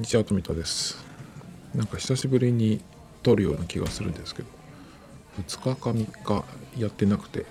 [0.00, 0.96] んにちは富田です。
[1.74, 2.80] なんか久しぶりに
[3.22, 4.48] 撮るような気がするんですけど
[5.46, 6.44] 2日か3日
[6.80, 7.44] やってなくて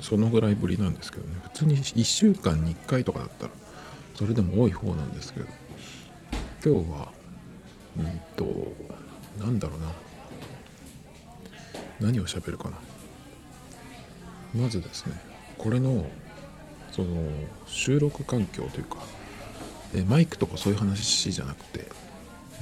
[0.00, 1.34] そのぐらいぶりなんですけどね。
[1.42, 3.52] 普通に1週間に1回とかだったら
[4.14, 5.46] それでも多い方なんですけど。
[6.64, 7.08] 今日は
[7.98, 8.72] うんと
[9.44, 9.86] なんだろうな。
[11.98, 12.78] 何を喋るかな。
[14.54, 15.20] まずですね
[15.58, 16.08] これの
[16.92, 17.28] その
[17.66, 18.98] 収録環境というか
[19.94, 21.86] えマイクとかそういう話じゃなくて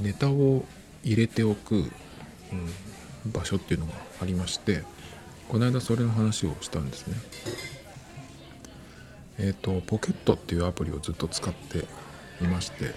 [0.00, 0.64] ネタを
[1.05, 3.92] 入れておく、うん、場所っていうのが
[4.23, 4.82] ありまして
[5.48, 7.14] この間それの話をしたんですね。
[9.38, 11.87] えっ、ー、とポケットっていうアプリをずっと使って
[12.42, 12.92] いまして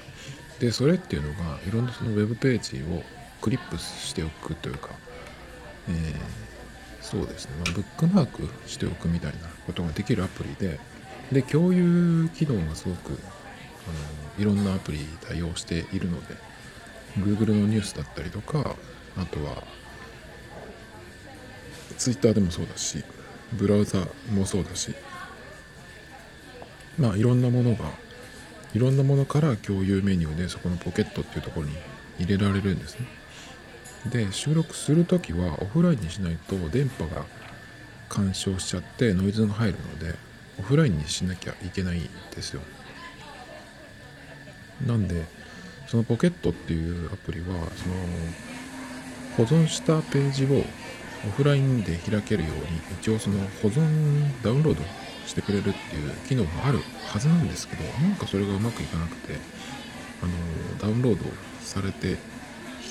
[0.59, 3.03] でそれっていうのがいろんなそのウェブページを
[3.41, 4.89] クリップしておくというか、
[5.89, 10.79] えー、そうですね、まあ、ブックマークしておくみたいなことができるアプリで
[11.31, 13.17] で共有機能がすごく
[13.87, 16.35] あのいろんなアプリ対応しているので
[17.17, 18.75] Google のニュースだったりとか
[19.17, 19.63] あとは
[21.97, 23.03] Twitter でもそうだし
[23.53, 24.93] ブラウザもそうだし
[26.97, 27.85] まあいろんなものが
[28.73, 31.73] いろんなものから共有メニューでそこのポケットっていうところに
[32.19, 33.07] 入れられるんですね。
[34.09, 37.25] で収録する時はオフラインにしないと電波が
[38.09, 40.15] 干渉しちゃってノイズが入るので
[40.59, 42.61] オフラインにしなきゃいけないんですよ。
[44.87, 45.25] なんで
[45.87, 47.95] そのポケットっていうアプリはその
[49.37, 50.63] 保存したページを
[51.27, 52.63] オフラインで開けるように
[52.99, 54.83] 一応その保存ダウンロード
[55.25, 59.35] してくれるっていう機能があるはずなんですけどなんかそれがうまくいかなくて
[60.21, 60.31] あの
[60.79, 61.23] ダウンロード
[61.61, 62.17] されて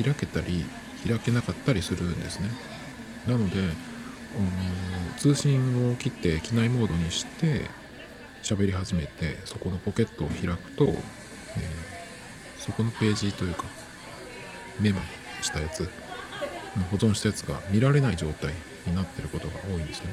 [0.02, 0.64] 開けたり
[1.06, 2.48] 開けなかったりするんですね。
[3.27, 3.56] なので
[5.16, 7.62] 通信を切って機内モードにして
[8.42, 13.65] 喋り始めてそこのポケットを開くとー、そこのページというか
[14.78, 15.00] メモ
[15.43, 15.88] したやつ。
[16.91, 18.53] 保存したやつが見られない状態
[18.87, 20.12] になってることが多いんですよね。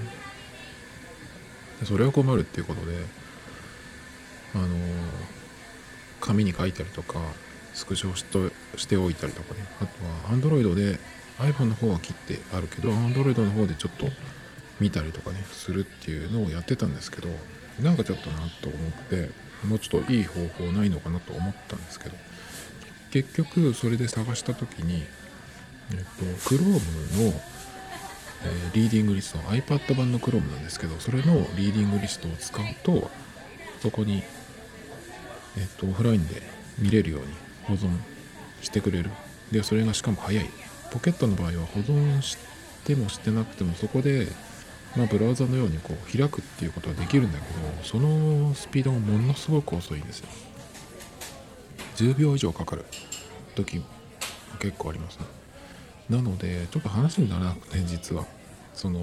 [1.82, 2.94] でそれは困るっていうことで
[4.56, 4.70] あのー、
[6.20, 7.20] 紙に書いたりとか
[7.74, 8.26] スクショし
[8.76, 9.66] しておいたりとかね。
[9.80, 11.00] あとは Android で
[11.38, 14.08] iPhone の方は切ってあるけど Android の方でちょっと
[14.80, 17.30] 見たりとかねするっていうのをやってたんですけど
[17.80, 19.30] なんかちょっとなと思って
[19.66, 22.16] もうちょっといい方法ないのかなと思ったんですけど
[23.12, 25.04] 結局それで探した時に
[25.92, 26.80] えっと Chrome の、
[27.24, 33.10] えー、リーディングリスト iPad 版の Chrome なんですけどそれのリーディングリストを使うと
[33.82, 34.24] そこに
[35.58, 36.42] えっとオフラインで
[36.78, 37.28] 見れるように
[37.64, 37.90] 保存
[38.62, 39.10] してくれる。
[39.52, 40.50] でそれがしかも早い。
[40.92, 42.38] ポケットの場合は保存し
[42.86, 44.28] てもしてなくてもそこで
[44.98, 50.28] まあ、ブラウザのようにこう開くっていうことはできるんだけどそのスピードがものすごく遅いんですよ。
[51.98, 52.86] 10秒以上かかる
[53.56, 53.86] 時も
[54.60, 55.26] 結構ありますね。
[56.10, 58.26] なのでちょっと話にならなくて実は。
[58.74, 59.00] その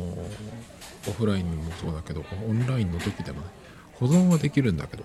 [1.09, 3.47] オフラインもそうだけどオンラインの時でもね
[3.95, 5.05] 保存はできるんだけど。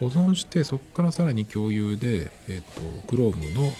[0.00, 3.72] 保存してそこからさらに共有で、えっ、ー、と Chrome の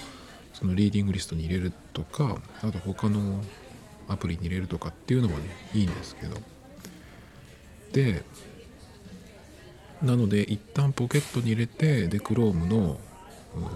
[0.53, 3.43] そのリーディングリストに入れるとかあと他の
[4.09, 5.45] アプリに入れるとかっていうのもね
[5.75, 6.37] いいんですけど。
[7.93, 8.25] で
[10.03, 12.99] なので一旦ポケットに入れてで Chrome の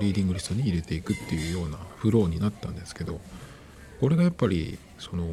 [0.01, 3.21] リーディングリストに入れていくっていうようなフローになったんですけど
[4.01, 5.25] これがやっぱりその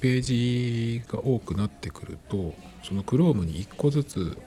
[0.00, 4.38] ページが多くなってくるとその Chrome に1個ずつ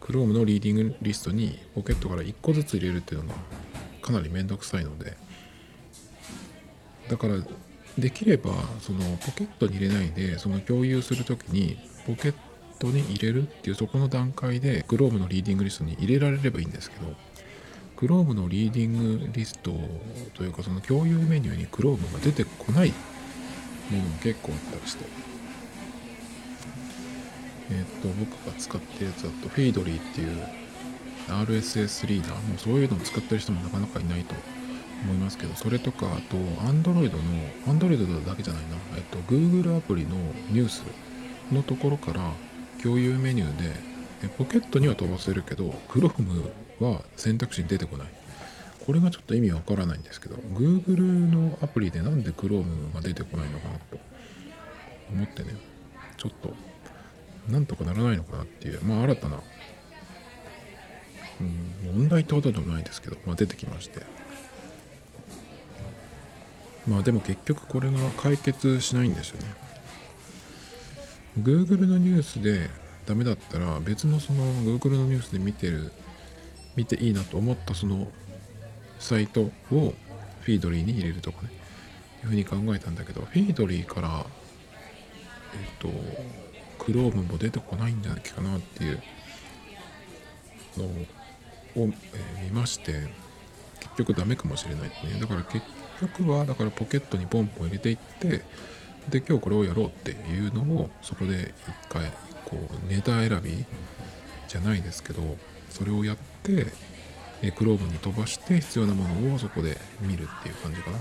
[0.00, 3.34] Chrome のリーディングリストにポケットから1個ずつ入れるっていうのが
[4.02, 5.16] かなりめんどくさいので
[7.08, 7.36] だから
[7.98, 11.76] できればそのポケットに入れないでその共有する時に
[12.06, 12.34] ポケッ
[12.78, 17.14] トに入れるっていうそこの段階で Chrome のリーディングリストに入れられればいいんですけど
[17.96, 19.72] Chrome のリーディングリスト
[20.34, 22.88] というかその共有メニューに Chrome が出てこない
[23.90, 25.04] ものも結構あったりして。
[27.70, 30.46] えっ、と僕が使ってるやつだと Feedly っていう
[31.28, 34.34] RSS リーダーもうそういうのを使ってる人もなかなかいないと。
[35.02, 37.18] 思いますけどそれとかあと Android の
[37.66, 40.16] Android だけじゃないな、えっと、Google アプリの
[40.50, 40.82] ニュース
[41.50, 42.30] のところから
[42.82, 46.50] 共有メニューでポケットには飛ばせるけど Chrome
[46.80, 48.08] は選択肢に出てこない。
[48.84, 53.98] これがちょっと意味わからないんですけど Google のアプリでなんで Chrome が出てこないのかなと
[55.12, 55.54] 思ってね。
[56.16, 56.54] ちょっと
[57.48, 59.40] なんとかならないのかなっていうまあ新たな、
[61.40, 64.02] うん、問題ってことでもないですけど、まあ、出てきまして。
[66.86, 69.46] まあでも結局これが解決しないんですよね。
[71.40, 72.68] Google のニュースで
[73.06, 75.92] ダメだったら別のその Google のニュースで見てる
[76.76, 78.08] 見ていいなと思ったその
[78.98, 81.62] サイトをフィードリーに入れるとかね。
[82.22, 84.24] いうふうに考えたんだけどフィードリーから
[85.54, 85.88] えっ、と
[86.78, 89.02] クロームも出てこないんじゃないかなっていう
[90.76, 90.88] のを、
[91.76, 91.90] えー、
[92.44, 93.08] 見まして
[93.80, 95.20] 結局ダメかもしれないね。
[95.20, 95.66] だから結
[96.08, 98.42] 局はだからポケットにポンポン入れていって
[99.08, 102.10] で今日これをやろうっていうのをそこで一回
[102.44, 102.56] こ
[102.86, 103.64] うネタ選び
[104.48, 105.22] じゃないですけど
[105.70, 106.66] それをやって
[107.50, 110.98] クローブに飛ばして必要なものをそこで見るっていう感じかな。
[110.98, 111.00] っ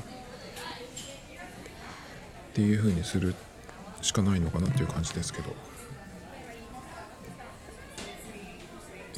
[2.54, 3.36] ていう風にする
[4.02, 5.54] しかないのかなっていう感じですけど。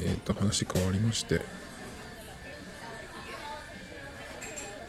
[0.00, 1.40] えっ、ー、と話変わりまして。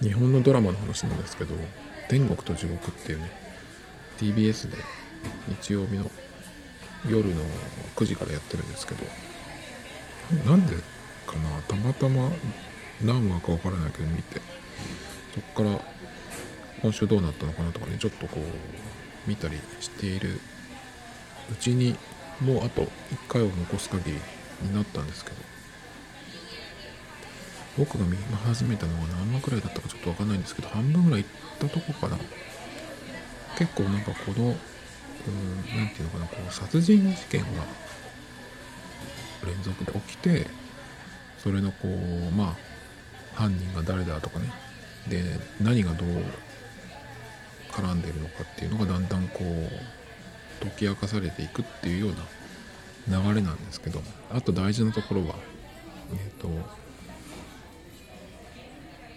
[0.02, 1.56] 日本のドラマの話なんですけど
[2.10, 3.32] 「天国と地獄」っていうね
[4.20, 4.78] TBS で
[5.62, 6.10] 日曜日の
[7.08, 7.42] 夜の
[7.96, 9.06] 9時からやってるんですけど
[10.46, 10.76] なんで
[11.26, 12.32] かなたまたま
[13.02, 14.42] 何話か分からないけど見て
[15.34, 15.82] そっから
[16.82, 20.40] 今週どうなったのかなとかねちょっとこう見たりしている。
[21.52, 21.96] うちに
[22.42, 22.88] もうあと1
[23.28, 24.20] 回を残す限り
[24.62, 25.38] になったんですけど
[27.78, 32.18] 僕が見始めたのが何話くらいだったかちょっと分かんないんですけど半分ぐらい行ったとこかな。
[33.58, 34.56] 結構なんかこの
[35.76, 37.48] 何て言うのかなこう殺人事件が
[39.46, 40.48] 連続で起きて
[41.38, 42.56] それのこうまあ
[43.34, 44.52] 犯人が誰だとかね。
[45.08, 45.22] で
[45.62, 46.10] 何がどう
[47.72, 52.14] 絡んでるのかっていうのがだんだんこう解き明かされていくっていうよ
[53.08, 54.02] うな流れなんですけど。
[54.32, 55.36] あと大事なところは
[56.12, 56.50] えっ、ー、と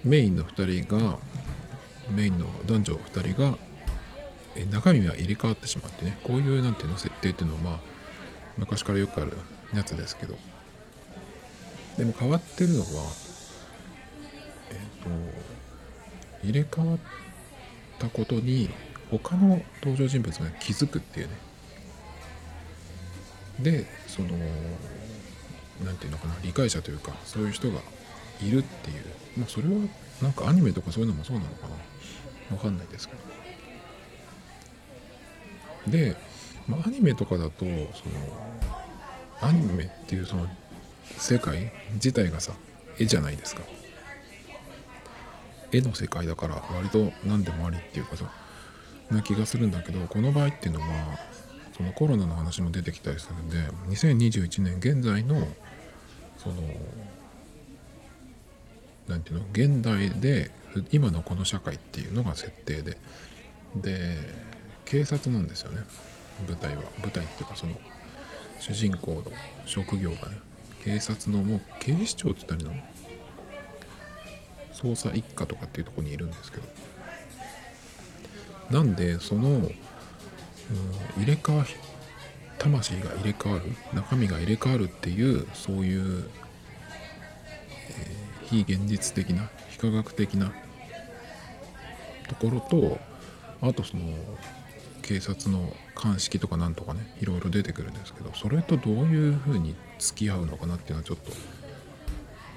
[0.05, 1.19] メインの2人が
[2.11, 3.59] メインの男女2人が
[4.71, 7.81] 中身は入れ替わってしまってねこういうなんていうの設定っていうのはまあ
[8.57, 9.33] 昔からよくある
[9.75, 10.37] やつですけど。
[11.99, 12.87] でも変わってるのは
[14.71, 15.11] えっ、ー、と
[16.45, 16.99] 入れ替わっ
[17.99, 18.71] たことに
[19.11, 21.33] 他の登場人物が気づくっていうね。
[23.59, 24.29] でその
[25.85, 27.81] 何て言うのかな理解者というかそういう人が
[28.43, 29.05] いるっていう。
[29.37, 29.75] まあそれは
[30.23, 32.57] なんかアニメとかそういうのもそうなのかな。
[32.57, 33.21] わかんないですけど。
[35.91, 36.17] で、
[36.67, 37.83] まあ、アニメとかだとその
[39.41, 40.47] アニメっていうその
[41.17, 42.53] 世界自体がさ
[42.99, 43.63] 絵じゃないですか。
[45.71, 48.31] 絵の世界だから割と何でもありっていうかさ
[49.11, 50.87] な気がするんだけどこの場合っていうのは
[51.77, 53.57] そのコロナの話も出てきたりするんで
[53.89, 55.47] 2021年現在の
[56.37, 56.57] その
[59.09, 59.45] 何ていうの？
[59.53, 60.51] 現代で
[60.93, 62.97] 今のこの社会っていうのが設定で。
[63.77, 64.17] で
[64.85, 65.83] 警察なんですよね。
[66.49, 66.83] 舞台は。
[67.03, 67.75] 舞台っていうかその
[68.61, 69.25] 主人公の
[69.67, 70.39] 職業がね。
[70.85, 72.83] 警察のもう警視庁って言ったらいいの？
[74.73, 76.65] 捜査一課とかっていうとこにいるんですけど。
[78.71, 81.71] なんでその、うん、入れ替わり
[82.59, 83.65] 魂が入れ替わる
[83.95, 86.29] 中身が入れ替わるっていうそういう、
[88.51, 90.53] 非現実的な非科学的な
[92.29, 92.99] ところと
[93.61, 94.03] あとその
[95.03, 101.33] 警察の鑑識とかなんとかねいろいろ出てくるんですけどそれとどういうふうに付き合うのかなっていうのはちょっと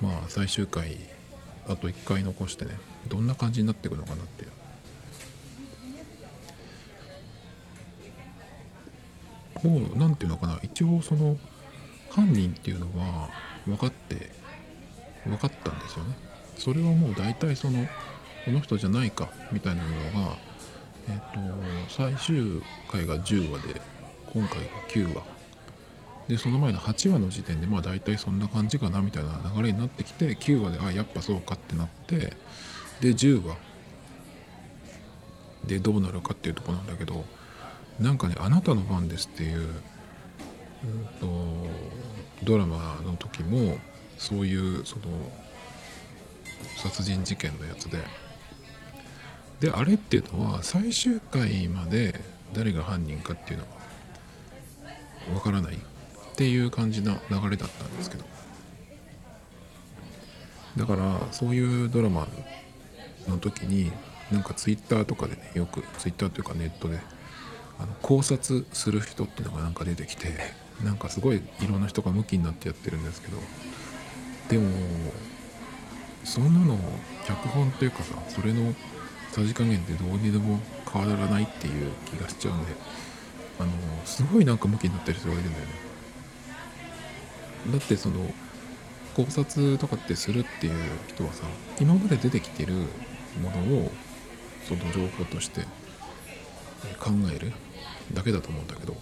[0.02, 0.98] まあ最終回
[1.68, 2.72] あと1回残してね
[3.08, 4.52] どんな感じになっていくのかなっていう。
[9.64, 11.38] もう何て言うのかな一応その
[12.10, 13.30] 犯人っていうのは
[13.68, 14.32] 分かって
[15.26, 16.16] 分かったんですよね。
[16.58, 17.88] それはもう大体その
[18.46, 19.90] この人じゃないかみたいなの
[20.26, 20.38] が
[21.10, 21.40] えっ、と
[21.90, 22.62] 最終
[22.92, 23.82] 回が10話で
[24.34, 25.24] 今回が9話。
[26.28, 32.34] でその前の8話の時点でまあ大体そんな感じかなみたいな流れになってきて9話であやっぱそうかってなって
[33.02, 33.58] で10話。
[35.66, 37.24] でどうなるかっていうとこなんだけど
[38.00, 41.68] なんかね「あなたの番です」っていう、うんと、
[42.44, 43.78] ドラマの時も
[44.22, 45.04] そういうその
[46.78, 47.98] 殺人事件のやつで。
[49.60, 52.20] であれっていうのは最終回まで
[52.52, 53.66] 誰が犯人かっていうの
[55.30, 55.78] はわからないっ
[56.36, 58.26] ていう感じな流れだったんですけど。
[60.78, 62.28] だからそういうドラマ
[63.28, 63.92] の時に
[64.32, 67.00] なんかツイッターとかでねよくツイッターというかネットで
[67.78, 70.30] あの考察する人っていうのがなんか出てきて
[70.84, 73.38] なんかすごいいろんな人がムキになってやってるんですけど
[74.52, 74.70] でも
[76.26, 76.78] そんなの
[77.26, 78.74] 脚本っていうかさそれの
[79.32, 80.60] さじ加減ってどうにでも
[80.92, 82.74] 変わらないっていう気がしちゃうんで
[83.60, 83.72] あの
[84.04, 85.72] すごいなんか向きになってる人がいるんだよね。
[87.72, 88.34] だってその
[89.16, 90.74] 考察とかってするっていう
[91.08, 91.46] 人はさ
[91.80, 92.74] 今まで出てきてる
[93.42, 93.92] ものを
[94.68, 95.62] その情報として
[97.00, 97.54] 考える
[98.14, 98.98] だけだと思うんだけど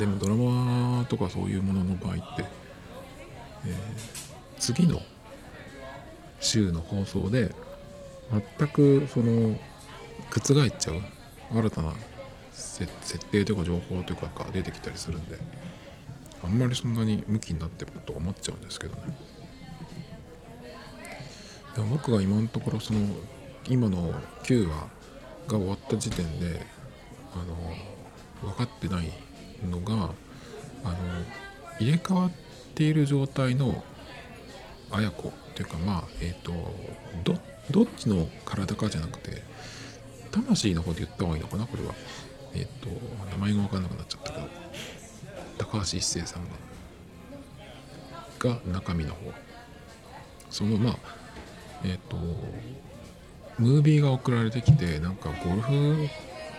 [0.00, 2.44] でもドラマとかそういうものの場合って、
[3.66, 3.74] えー、
[4.58, 5.00] 次の
[6.40, 7.54] 週の放送で
[8.58, 9.58] 全くその
[10.30, 11.02] 覆っちゃう
[11.52, 11.92] 新たな
[12.52, 15.38] 設定とか情報というかが出てきたりするんで
[16.42, 19.02] あんまりそんなに向きになってると思っちゃうんですけどね。
[21.74, 23.00] でも僕が今のところその
[23.68, 24.12] 今の
[24.44, 24.88] 9話
[25.46, 26.66] が終わった時点で
[27.34, 29.12] あの分かってない
[29.68, 30.10] のが
[30.84, 30.96] あの
[31.78, 32.49] 入れ替わって
[32.80, 33.84] ている状態の
[34.90, 36.52] 綾子っていうかまあえっ、ー、と
[37.24, 37.38] ど
[37.70, 39.42] どっちの体かじゃなくて
[40.30, 41.94] 魂の方で言った方がいいのかなこれは。
[42.54, 42.88] えっ、ー、と
[43.32, 44.48] 名前が分かんなくなっちゃったけど
[45.58, 46.42] 高橋一生さん
[48.40, 49.20] がが中身の方
[50.48, 50.96] そのまあ
[51.84, 52.16] えっ、ー、と
[53.58, 56.08] ムービーが送られてきてなんかゴルフ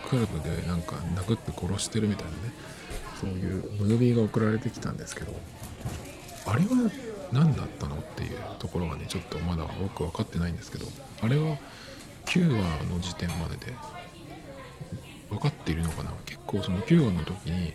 [0.08, 2.36] クラブでなんか殴って殺してるみたいなね
[3.20, 5.34] そういうムービーが送られてきたんですけど
[6.46, 6.90] あれは
[7.32, 10.86] 何だったのっていうところがねちょっとまだ僕分かってないんですけど
[11.22, 11.56] あれは
[12.26, 13.74] 9話の時点までで
[15.30, 16.12] 分かっているのかな？
[16.26, 17.72] 結構その9話の時に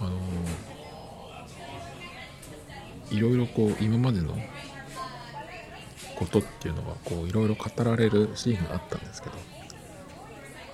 [0.00, 0.18] あの
[3.10, 4.36] いろいろこう今までの
[6.16, 9.36] ことっていうのがこういろいろ語られるシーンがあったんですけど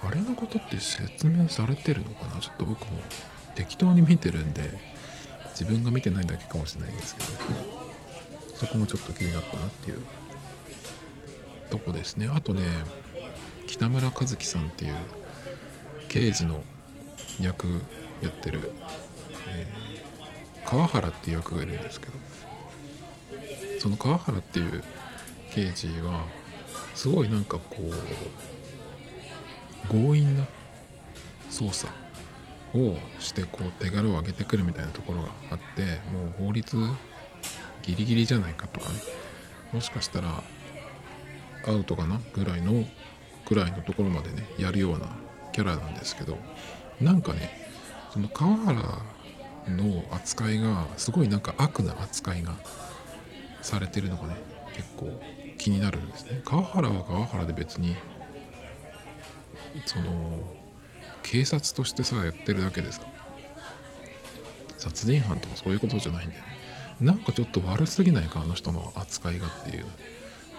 [0.04, 2.40] あれのことって説明されてるのかな？
[2.40, 2.98] ちょっと僕も
[3.54, 4.91] 適当に見てるんで
[5.62, 7.28] 自分が見てないだけかもしれないですけど
[8.56, 10.02] そこもちょっと気になったなっていう
[11.70, 12.28] とこですね。
[12.32, 12.62] あとね
[13.68, 14.94] 北村一樹さんっていう
[16.08, 16.64] 刑事の
[17.40, 17.68] 役
[18.20, 18.72] やってる、
[19.48, 22.12] えー、川原っていう役がいるんですけど
[23.78, 24.82] その川原っていう
[25.52, 26.26] 刑事は
[26.94, 27.92] すごいなんかこう
[29.88, 30.44] 強引な
[31.50, 32.01] 捜査
[32.74, 36.76] をしてこう手軽を上げてくるみたいなところがあってもう法律
[37.82, 38.96] ギリギリじゃないかとかね。
[39.72, 40.42] もしかしたら
[41.66, 42.84] アウトかなぐらいの
[43.48, 45.16] ぐらいのところまでねやるような
[45.52, 46.38] キャラなんですけど
[47.00, 47.50] なんかね
[48.12, 48.82] その川原
[49.68, 52.54] の扱いがすごいなんか悪な扱いが
[53.62, 54.36] されてるのがね
[54.74, 55.20] 結構
[55.58, 56.42] 気になるんですね。
[56.44, 57.96] 川原は川原で別に
[59.86, 60.61] その
[61.22, 63.02] 警察としてさやってるだけでさ
[64.78, 66.48] 殺人犯とかそういうことじゃないんだよね。
[67.00, 69.84] なんかちょっと悪すぎないかあの人の扱いがっていう。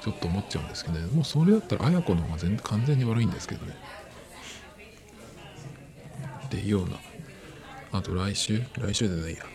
[0.02, 1.08] ちょっと思っちゃうんですけどね。
[1.14, 3.74] もうそれだったら綾子の方が全然完全に悪いんですけどね。
[6.46, 6.98] っていうような。
[7.94, 8.62] あと来週？
[8.78, 9.46] 来週じゃないや。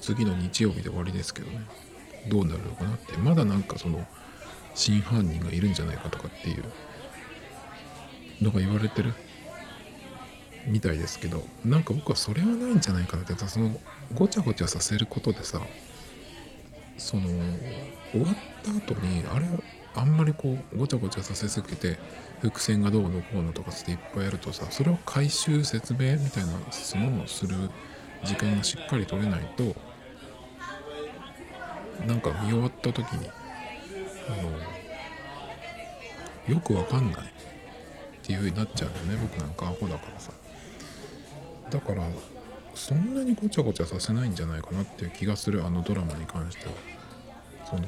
[0.00, 1.60] 次の日曜日で終わりですけどね。
[2.28, 3.16] どうなるのかなって。
[3.18, 4.04] まだなんかその
[4.74, 6.64] 真犯人がいるんじゃないかとかっていう
[8.42, 9.14] のが言われてる。
[10.66, 13.70] みたいですけどなんか僕はそれはないんじゃないかなってその
[14.14, 15.60] ごちゃごちゃさせることでさ
[16.96, 17.28] その
[18.12, 19.46] 終わった後にあれ
[19.96, 21.98] あんまりこうごちゃごちゃさせすぎて
[22.40, 27.70] 伏線がどうのこうのとかっていっぱいやるとさそれを回収説明みたいなそのをする
[28.24, 29.74] 時間がしっかり取れないと
[32.06, 33.28] なんか見終わった時に
[34.28, 34.30] あ
[36.48, 37.26] のよくわかんないっ
[38.22, 40.32] ていう風になっちゃうんだよね僕なんかアホだからさ。
[41.74, 42.04] だから
[42.74, 46.72] そんなにごちゃごちゃさせないんじゃないかなっていう気がするあのドラマに関しては。
[47.68, 47.82] その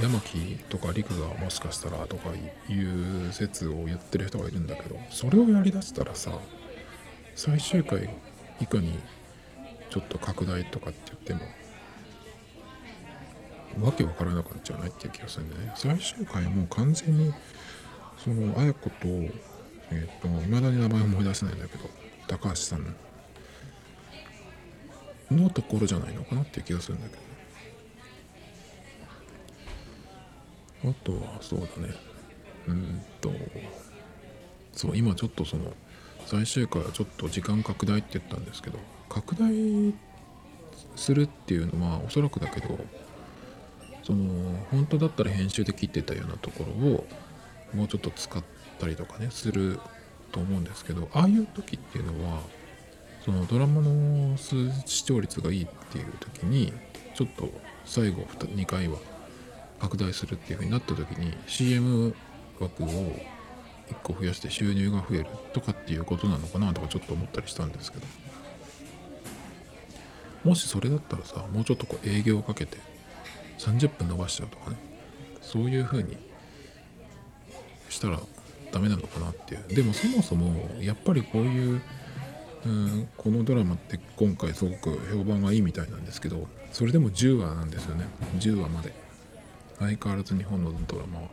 [0.00, 2.30] 山木とか陸がもしかしたらとか
[2.68, 6.32] いう説を言ってる人がいるんだけどそれをやりだしたらさ
[7.36, 8.10] 最終回
[8.60, 8.98] 以下に
[9.90, 11.44] ちょっと拡大とかって言って
[13.78, 15.72] もわけわからなくなっちゃうないっていう気がするんでね。
[15.76, 17.32] 最終回もう完全に
[18.18, 21.84] その綾子とえっ、ー、といまだに名前思い出せないんだけど
[22.28, 22.96] 高橋さん
[25.30, 27.24] のところじゃないのかなっていう気がするんだけど。
[30.90, 31.94] あとはそうだね。
[32.68, 33.30] うんと
[34.72, 35.72] そう今ちょっとその
[36.26, 38.78] 最終回はちょっと時間拡大って言ったんですけど
[39.08, 39.94] 拡大
[40.96, 42.78] するっていうのはおそらくだけど
[44.02, 47.06] その本当だったら編集で切ってたようなところを
[47.74, 48.42] もうちょっと使っ
[48.78, 49.80] たりとかねする
[50.34, 52.40] と思うんですけどああいう時っていうのは
[53.24, 56.72] そのドラマの視聴率がいいっていう時に
[57.14, 57.48] ちょっと
[57.84, 58.98] 最後 2, 2回は
[59.78, 62.14] 拡大するっていう風になった時に CM
[62.58, 63.14] 枠を1
[64.02, 68.06] 個増やして収入が増えるとかっていうことなのかなとかちょっと思ったりしたんですけど
[70.42, 72.78] もしそれだったらさもうちょっとこう営業をかけて
[73.58, 74.76] 30分伸ばしちゃうとかね
[75.40, 76.16] そういう風に
[77.88, 78.18] したら
[78.74, 79.74] ダメなのかなっていう。
[79.74, 81.80] でもそもそもやっぱりこういう
[82.66, 88.06] うんこのドラマって今回すごく評判がいいみたいなんですけどそれでも10話なんですよね。
[88.38, 88.92] 10話まで。
[89.78, 91.28] 相変わらず日本のドラマは。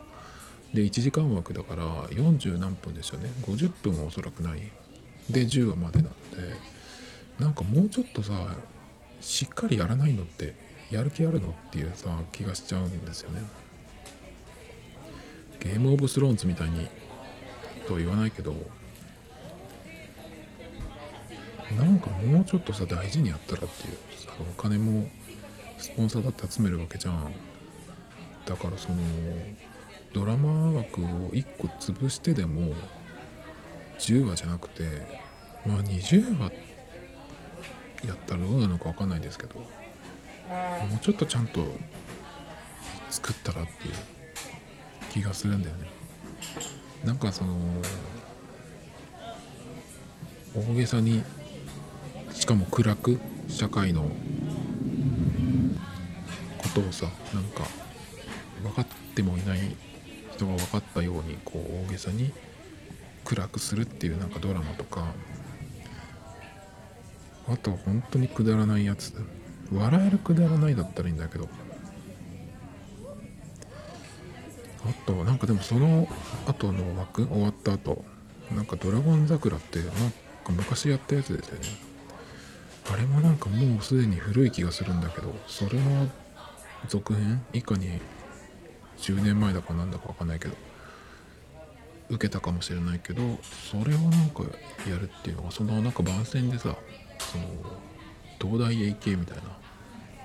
[0.72, 3.28] で1時間枠だから40何分ですよね。
[3.42, 4.60] 50分はおそらくない。
[5.28, 6.16] で10話までなんで
[7.40, 8.54] なんかもうちょっとさ
[9.20, 10.54] しっかりやらないのって
[10.92, 13.42] やる気あるのっていうさ気がしちゃうんですよね。
[15.60, 16.88] ゲームオブスローンズみたいに
[17.86, 18.54] とは言わないけど
[21.76, 25.08] なんかもうちょっとさ大事にやったらっていうさお金も
[25.78, 27.32] スポンサーだって集めるわけじゃん。
[28.44, 28.98] だからその
[30.12, 32.74] ドラマ枠を1個潰してでも
[33.98, 34.82] 10話じゃなくて
[35.64, 36.52] まあ20話
[38.06, 39.66] やったらどうなのか分かんないですけども
[40.96, 41.64] うちょっとちゃんと
[43.10, 43.94] 作ったらっていう
[45.12, 45.86] 気がするんだよね。
[47.04, 47.56] なんかその
[50.54, 51.22] 大げさに
[52.32, 54.02] しかも暗く社会の
[56.58, 57.64] ことをさなんか
[58.62, 59.76] 分かってもいない
[60.32, 62.32] 人が分かったようにこう大げさに
[63.24, 65.12] 暗くするっていうなんかドラマとか。
[67.48, 69.12] あと本当にくだらないやつ。
[69.72, 71.48] 笑えるくだらないだったらいいんだけど。
[74.84, 76.08] あとなんかでもその
[76.46, 78.04] 後の枠終わった後
[78.54, 81.92] なんか「ドラゴン桜」ってなんか昔やったやつですよね。
[82.90, 86.10] あれもなんかもうすでに古い気がするんだけどそれの
[86.88, 88.00] 続編以下に
[88.98, 90.54] 10年前だかなんだかわかんないけど
[92.10, 93.22] 受けたかもしれないけど
[93.70, 94.42] それをなんか
[94.88, 96.76] やるっていうのがそのなんか番宣でさ
[97.18, 97.44] その
[98.40, 99.42] 東大 AK みたいな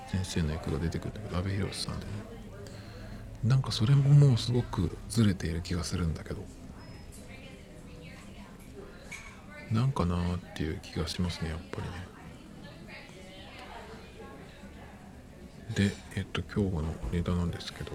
[0.08, 2.37] 先生の役が出てくるんだけど阿部寛さんでね。
[3.48, 6.44] なんかそれももうすごくずれている気がするんだけど。
[9.72, 11.90] なんかなーっていう気がしますねやっぱりね。
[15.90, 17.92] でえっと今日のネタなんですけど。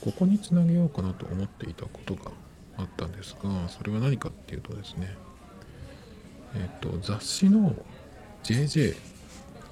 [0.00, 2.32] ここにつなげようかなと思っていたことが
[2.76, 5.14] あったんですがそれは何かっていうとですね。
[6.56, 7.76] えっと雑誌の
[8.42, 8.96] JJ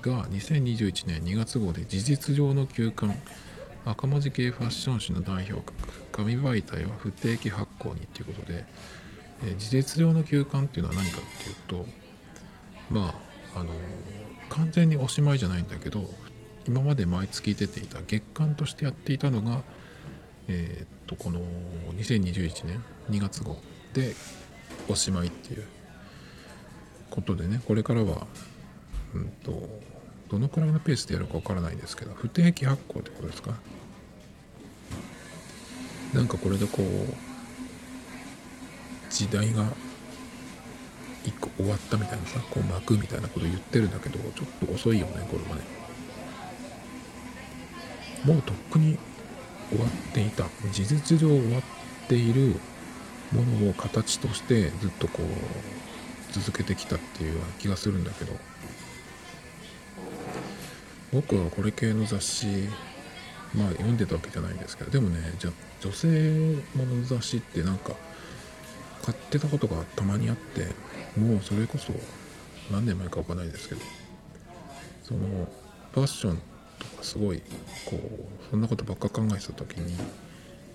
[0.03, 3.15] が2021年2月号で事実上の休刊。
[3.87, 5.73] 赤文字系ファッション誌の代表格。
[6.13, 8.65] 紙媒体は不定期発行にっていうことで、
[9.45, 11.87] え事実上の休刊っていうのは何かっていうと
[12.91, 13.15] ま
[13.55, 13.71] ああの
[14.49, 16.05] 完全におしまいじゃないんだけど
[16.67, 19.63] 今まで毎月出ていた月間としてやっていたのが
[20.49, 21.41] えー、っとこの
[21.97, 23.57] 2021年2月号
[23.95, 24.15] で
[24.89, 25.65] おしまいっていう
[27.11, 28.27] ことでねこれからは
[29.15, 29.69] うんと
[30.31, 33.55] どのくらいのペースでやるかわからないですけど不定期発行ってことですか？
[36.15, 36.85] なんかこれでこう
[39.11, 39.65] 時代が
[41.25, 45.63] 一個終わったみたいなさこう幕みたいなこと言ってるんだけどちょっと遅いよねこれはね
[48.25, 48.99] もうとっくに
[49.71, 50.45] 終わっていた。
[50.73, 51.63] 事実上終わっ
[52.09, 52.55] ている
[53.33, 55.27] ものを形としてずっとこう
[56.33, 58.33] 続けてきたっていうような気がするんだけど。
[61.13, 62.47] 僕はこれ系の雑誌
[63.55, 66.09] まあ読んでたわけじゃないんですけどでもねじゃ女性
[66.75, 67.95] もの雑誌ってなんか
[69.03, 70.67] 買ってたことがたまにあって
[71.19, 71.93] もうそれこそ
[72.71, 73.81] 何年前かわかんないですけど
[75.03, 75.21] その
[75.93, 76.37] ファッション
[76.79, 77.43] とかすごい
[77.85, 79.97] こうそんなことばっか考えてた時に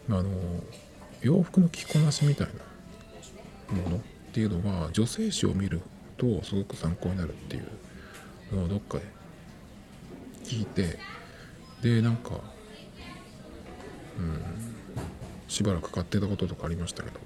[0.10, 0.30] あの
[1.22, 2.48] 洋服の着こなしみたい
[3.72, 4.00] なものっ
[4.34, 5.82] ていうのは女性誌を見る
[6.18, 9.15] とすごく参考になるっていうのをどっかで
[10.48, 10.98] 聞いて
[11.82, 12.40] でなんか
[14.18, 14.42] うん
[15.48, 17.20] しばらく買ってたこととかありましたけど。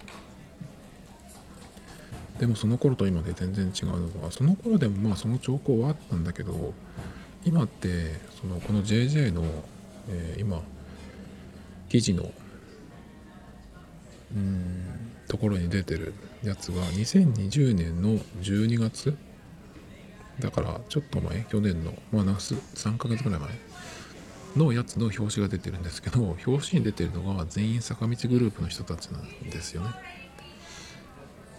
[2.39, 6.73] でもその頃と今で全然違うのはその頃でもまあその兆候はあったんだけど
[7.43, 9.43] 今ってそのこの JJ の、
[10.07, 10.61] えー、今
[11.89, 12.31] 記事の
[14.33, 14.85] うん
[15.27, 19.17] ところに出てるやつが2020年の12月
[20.39, 23.49] だからちょっと前去年のまあなす3ヶ月ぐらい前
[24.55, 29.89] のやつの表紙が出てるんですけど表紙に出てるのが全員坂道グループの人たちなんですよね。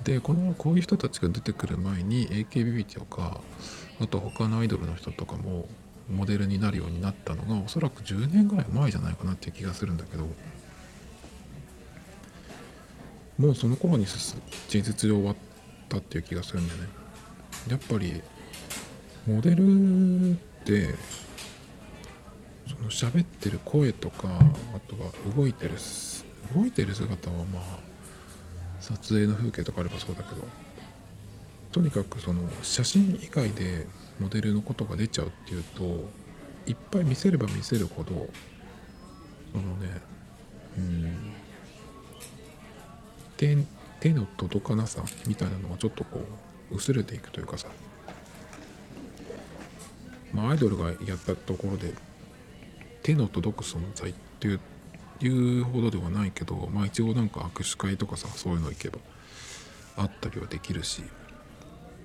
[0.04, 3.40] でこのこういう人たちが出てくる前に AKB とか
[4.00, 5.68] あと他のアイドルの人とかも
[6.08, 10.26] モデルになるようになったのがおそらく10年ぐらい前じゃないかなっていう気がするんだけど
[13.38, 14.36] もうその頃に事
[14.68, 15.36] 実上終わっ
[15.88, 16.88] たっていう気がするんだよね。
[17.68, 18.22] やっぱり
[19.26, 20.94] モデルって
[22.66, 24.28] その喋ってる声とか
[24.74, 25.72] あとは動いてる
[26.54, 27.62] 動いてる姿はまあ
[28.80, 30.42] 撮影の風景とかあればそうだけど
[31.72, 33.86] とにかくその写真以外で
[34.18, 36.08] モデルのことが出ちゃうっていうと
[36.66, 38.28] いっぱい見せれば見せるほど
[39.52, 40.00] そのね
[40.78, 41.32] うん
[43.36, 43.56] 手
[44.00, 46.20] 手の届かなさみたいなのがちょっとこ
[46.70, 47.68] う薄れていくというかさ
[50.32, 51.94] まあアイドルがやったところで
[53.02, 54.60] 手の届く存在っていう
[55.22, 58.98] いうほどではないけどまあ一応なんか握手会とかさそういうの行けば
[59.96, 61.04] あったりはできるしっ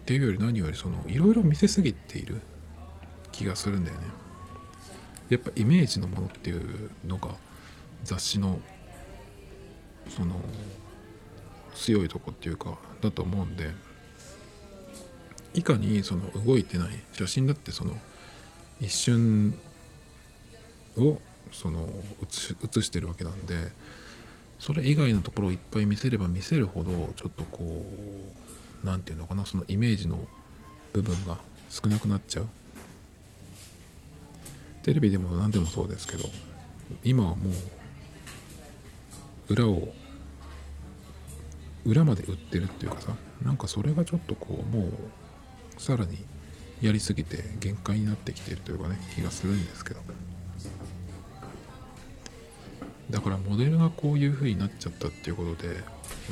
[0.05, 2.41] ていうより何よりそのいろいろ見せすぎている
[3.31, 4.03] 気がするんだよね。
[5.29, 7.29] やっぱイメージのものっていうのが
[8.03, 8.59] 雑誌の
[10.09, 10.35] その
[11.73, 13.71] 強いとこっていうかだと思うんで
[15.55, 17.97] いかにその動いてない写真だってその
[18.79, 19.57] 一瞬
[20.97, 21.19] を
[21.51, 21.87] その
[22.63, 23.55] 写してるわけなんで
[24.59, 27.85] それ以外のところをいっぱい見せれば見せるほどちょっとこ
[28.83, 30.19] う何て言うのかなそのイメージの
[30.93, 31.37] 部分が
[31.69, 32.47] 少なくなっちゃう。
[34.83, 36.29] テレビでも何でもそうですけど
[37.03, 37.49] 今はも
[39.49, 39.89] う裏を
[41.85, 44.91] 裏まで売ってるっていうかさなんかそれがちょっとこうもう
[45.81, 46.19] さらに
[46.81, 50.01] やりすぎて限界になってきているというかね気がするんですけど。
[53.11, 55.75] だからモデルがこういう風になっちゃったっていうことでル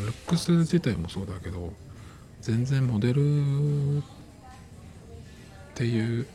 [0.09, 1.71] ックス自体もそうだけど
[2.41, 4.01] 全然モデルっ
[5.75, 6.25] ていう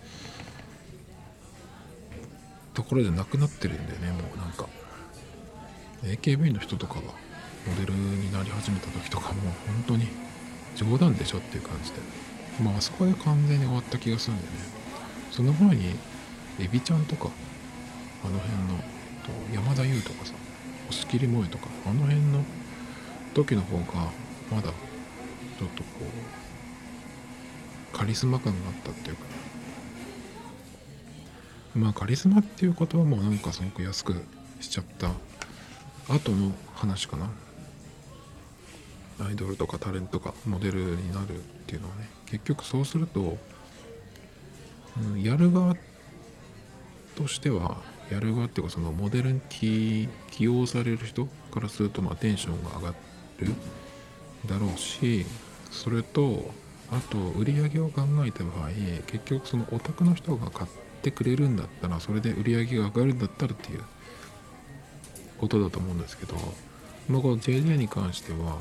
[2.73, 4.69] ところでなくなってるんだよねもうなんか。
[6.05, 10.07] AKB の人とかがモデルになり始めた時とかもう本当に
[10.77, 11.99] 冗談でしょっていう感じで。
[12.63, 14.59] まあそこで完全に終わった気がするんだよね。
[15.31, 15.95] その前に
[16.61, 17.31] エビちゃんとか
[18.25, 18.83] あの辺の
[19.53, 20.35] 山田優とかさ
[20.91, 22.45] 押切萌とかあの辺の
[23.35, 24.11] 時の方が
[24.51, 24.71] まだ
[25.59, 25.89] ちょっとこ
[27.93, 29.23] うカリスマ感があったっていうか。
[31.75, 34.15] まあカリスマっていう言葉もなんかすごく安く
[34.61, 35.11] しちゃった
[36.13, 37.31] 後の話かな。
[39.21, 43.37] アイドルとかタレントがモデルになるっていうのはね結局そうすると、
[45.01, 45.75] うん、やる側
[47.17, 47.79] としては
[48.11, 50.09] やる側っていうかそのモデルに起
[50.41, 52.95] 用される人からするとまあテンションが上が
[53.39, 53.55] る
[54.47, 55.27] だろうし
[55.71, 56.51] それと
[56.91, 58.71] あと売り上げを考えた場合
[59.07, 60.71] 結局そのオタクの人が買っ
[61.03, 63.83] てくれるんだったらそれで売り上げが上がるんだったらっていう
[65.39, 66.35] ことだと思うんですけど、
[67.09, 68.59] まあ、この JJ に関しては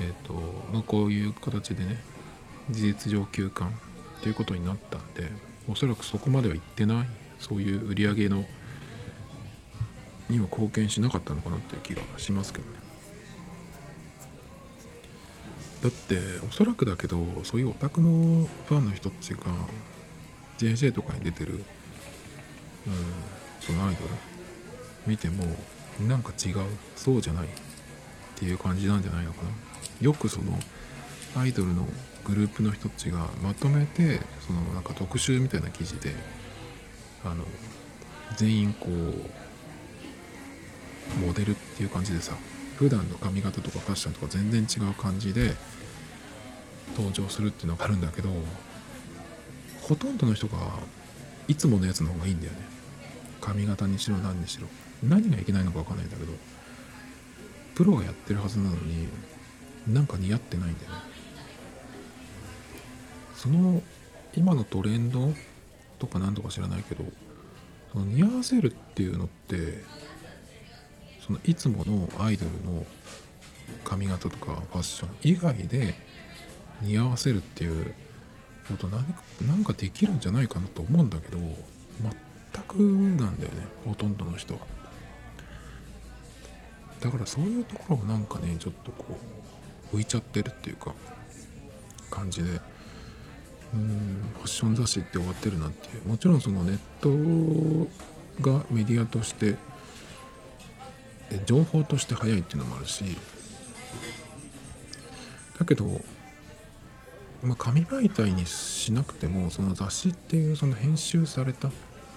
[0.00, 0.34] え、ー、と
[0.72, 2.02] まあ、こういう形でね
[2.70, 5.30] 事実上休館っていうことになったんで
[5.68, 8.44] おそらくそこまでは行ってないそういう売り上げの
[10.28, 12.84] には貢献しなかったのかなっていう気がしますけどね。
[15.82, 19.40] だっておそらくだけどそういうオタクのファンの人たちが
[20.56, 21.62] JJ とかに出てる、うん、
[23.60, 24.10] そのアイドル
[25.06, 25.44] 見ても
[26.08, 26.56] なんか違う
[26.96, 27.48] そうじゃないっ
[28.36, 29.50] ていう感じなんじゃないのかな。
[30.00, 30.58] よくその
[31.36, 31.86] アイドルの
[32.24, 36.14] グループの人たちがまとめてそのなんか特集みたいな記事で
[37.24, 37.44] あの
[38.36, 38.90] 全員こう
[41.24, 42.34] モデルっていう感じでさ
[42.76, 45.54] 普段の髪型とかファッションとか全然違う感じで
[46.96, 48.30] 登場するっていうのがあるんだけど
[49.82, 50.56] ほとんどの人が
[51.46, 52.58] いつものやつの方がいいんだよね。
[53.40, 54.66] 髪型にしろ何にしろ。
[55.02, 56.32] 何がいけないのか分かんないんだけど
[57.74, 59.08] プロがやってるはずなのに
[59.86, 60.96] なんか似合ってないんだよね。
[63.34, 63.82] その
[64.34, 65.32] 今のトレンド
[65.98, 67.04] とか何とか知らないけど
[67.92, 69.84] その似合わせるっていうのって
[71.26, 72.86] そのいつものアイドルの
[73.84, 75.94] 髪型とかファッション以外で
[76.80, 77.94] 似合わせるっていう
[78.68, 82.76] こと何か何かできるんじゃないかなと思うんだけど全く
[83.20, 84.60] なんだよねほとんどの人は。
[87.00, 89.43] だからそういうところがなんかねちょっとこう
[89.94, 90.94] 浮いちゃってるっていうか
[92.10, 92.60] 感じで。
[93.74, 96.08] うんファッション雑誌って終わってるなっていう。
[96.08, 97.10] もちろんそのネット
[98.40, 99.56] がメディアとして
[101.44, 103.04] 情報として早いっていうのもあるし。
[105.58, 106.00] だけど、
[107.42, 111.68] まあ、紙媒体にしなくてもその雑誌っていうその編集された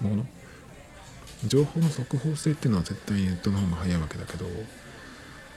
[0.02, 0.26] もの
[1.46, 4.46] 情報の速報性っていうのは絶対ネットの方が早いわけだけど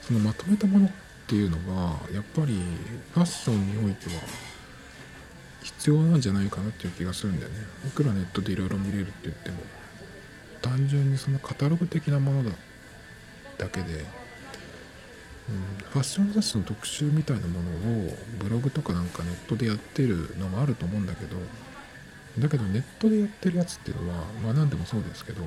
[0.03, 0.91] そのまとめたもの
[1.31, 2.61] っていうのがやっぱり
[3.15, 4.21] ファッションにおいては
[5.63, 7.59] 必要なんじゃないかなっていう気がするんだよね。
[7.87, 9.59] いくらネットでいろいろ見れるって言っても
[10.61, 12.57] 単純にそのカタログ的なものだ
[13.59, 14.03] だけで、うん、
[15.93, 21.37] ファッション雑誌の特集みたいなものをブログとかなんかネットでやってるのもあると思うんだけど
[22.41, 25.45] だけどネットでやってるやつっていうのはまあ何でもそうですけど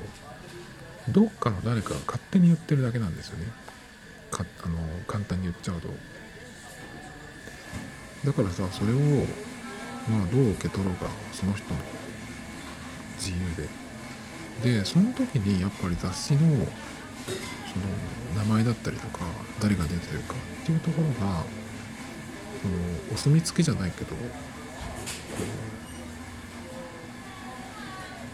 [1.10, 3.64] どっかの誰かが勝手に言ってるだけなんですよね。
[4.34, 5.88] かあの簡単に言っちゃうと。
[8.24, 8.96] だからさそれを
[10.08, 11.06] まあどう受け取ろうか。
[11.32, 11.80] その人の
[13.16, 13.68] 自由で。
[14.62, 16.64] でその時にやっぱり雑誌のその
[18.36, 19.24] 名前だったりとか
[19.60, 21.42] 誰が出てるかっていうところが
[22.62, 22.74] その
[23.12, 24.22] お墨付きじゃないけどこ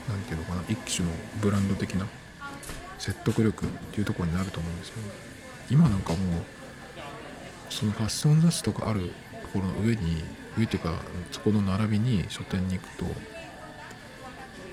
[0.09, 2.07] うなんていうのかな一種のブランド的な
[2.99, 5.30] 説得力っていうところになると思うんですよね。
[5.71, 6.19] 今なんかもう
[7.71, 9.13] そのファッション雑誌とかある
[9.53, 10.23] ところの上に
[10.59, 10.95] 上っていうか
[11.31, 13.05] そこの並びに書店に行くと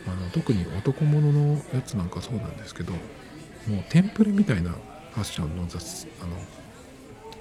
[0.07, 6.31] あの特に男物のやつなんかそうなんですけどもうテンプレみたいなファッションの雑あの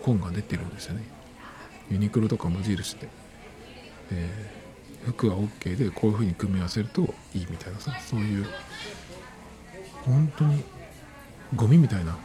[0.03, 1.03] 本が出てるんですよね。
[1.91, 3.09] ユニクロとか無印で、
[4.11, 4.29] え、
[5.05, 7.03] 服は OK でこういう風に組み合わせると
[7.35, 8.47] いいみたいなさそういう
[10.05, 10.65] 本当に
[11.55, 12.17] ゴミみたいな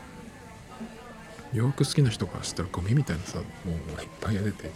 [1.53, 4.71] 洋服好きな人からしたらゴミみたいなさもういっぱい出て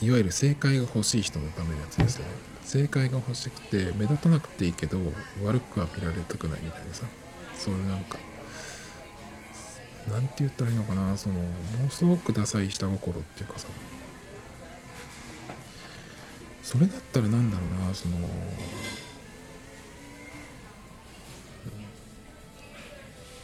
[0.00, 2.30] いわゆる正解が欲しい人のためのやつですよね
[2.62, 4.98] 正解が欲しくて目立たなくていいけど
[5.44, 7.06] 悪くは見られたくないみたいなさ
[7.56, 8.18] そういうなんか
[10.10, 11.42] なんて言ったらいいのかなそのも
[11.82, 13.68] のすごくダサい下心っていうかさ
[16.62, 18.16] それだったらなんだろうなその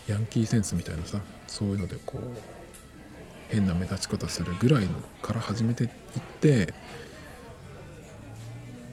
[0.08, 2.20] ヤンキーセンスみたいなさそういうのでこう
[3.48, 4.90] 変な目立ち方するぐらいの
[5.22, 5.90] から始めていっ
[6.40, 6.74] て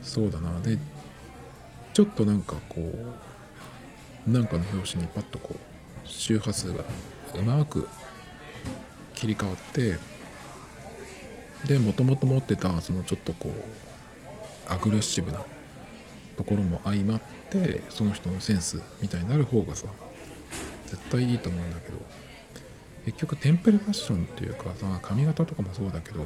[0.01, 0.59] そうだな。
[0.61, 0.77] で
[1.93, 2.93] ちょっとなんかこ
[4.27, 6.83] うなんかの表紙にパッとこう周波数が
[7.35, 7.87] うまく
[9.15, 9.97] 切り替わって
[11.67, 15.41] でもともと持ってたそのちょっとこうアグレッシブな
[16.37, 19.87] ところも相まってその人のセンスみたいになる方がさ
[20.91, 21.97] 絶対いいと思うんだけど
[23.05, 26.19] 結局テンプレファッションっていうかさ髪型とかもそうだけど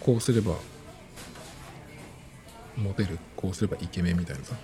[0.00, 0.56] こうすれば
[2.76, 4.56] モテるこうすればイケメンみたいなさ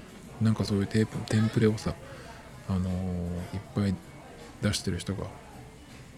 [0.43, 1.95] なんかそういうテープテンプレをさ
[2.69, 3.95] あのー、いっぱい
[4.63, 5.27] 出してる人が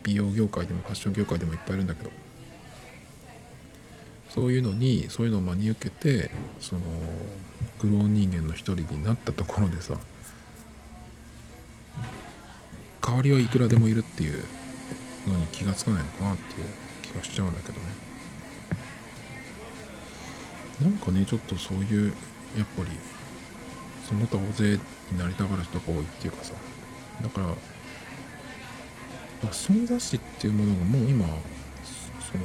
[0.02, 2.10] 美容業界でもファッション業界でもいっぱいいるんだけど
[4.30, 6.80] そういうのにそういうのを真に受けてその
[7.80, 9.94] グローン人間の一人になったところでさ
[13.10, 14.44] 代わりはいくらでもいるっていう
[15.26, 16.68] のに気がつかないのかなっていう
[17.02, 17.80] 気がしちゃうんだけどね。
[20.80, 22.12] なんかねちょっとそういう
[22.56, 22.90] やっぱり
[24.08, 24.78] その他大勢
[25.10, 26.54] になりたがる人が多いっていうかさ。
[27.20, 31.32] だからファッション雑誌っていうものがもう今そ
[32.38, 32.44] の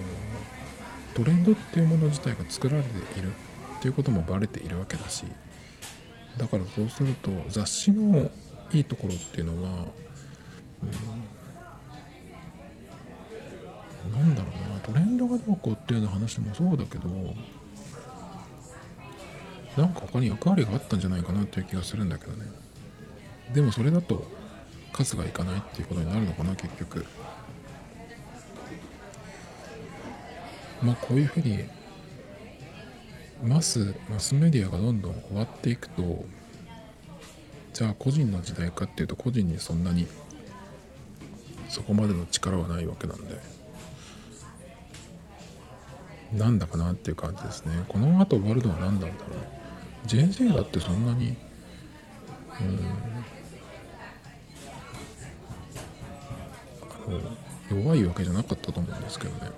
[1.13, 3.34] トレンドっていうもの自体が作られている
[3.78, 5.25] っていうこともバレているわけだし。
[6.38, 8.32] だからそうすると雑誌の
[8.71, 9.86] いいところっていうのは、
[14.13, 17.10] なんだろうなトレンドがどうこうっていうの話もそうだけど
[19.78, 22.45] なんか他に役割があったんじゃないかなっていう気がするんだけどね。
[23.54, 24.26] でもそれだと
[24.93, 27.06] 数がいかないっていうことになるのかな結局。
[30.82, 31.65] まあこういうふうに
[33.43, 36.24] マスマスメディアがどんどん終わっていくと
[37.74, 40.08] じゃあ個人の時代かっていうと個人にそんなに
[41.69, 43.39] そこまでの力はないわけなんで。
[46.34, 47.84] なんだかなっていう感じですね。
[47.88, 50.08] この後終わるのは何なんだろう。
[50.08, 51.36] JJ だってそんなに
[57.71, 59.51] うん弱いわけじゃなかったと思うんですけどね。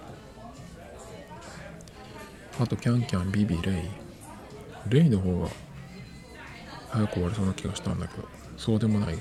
[2.59, 4.07] あとキャンキャンビビレイ。
[4.89, 5.49] レイの方が
[6.89, 9.17] 早く終わりそうな気がしたんだけどそうでもない。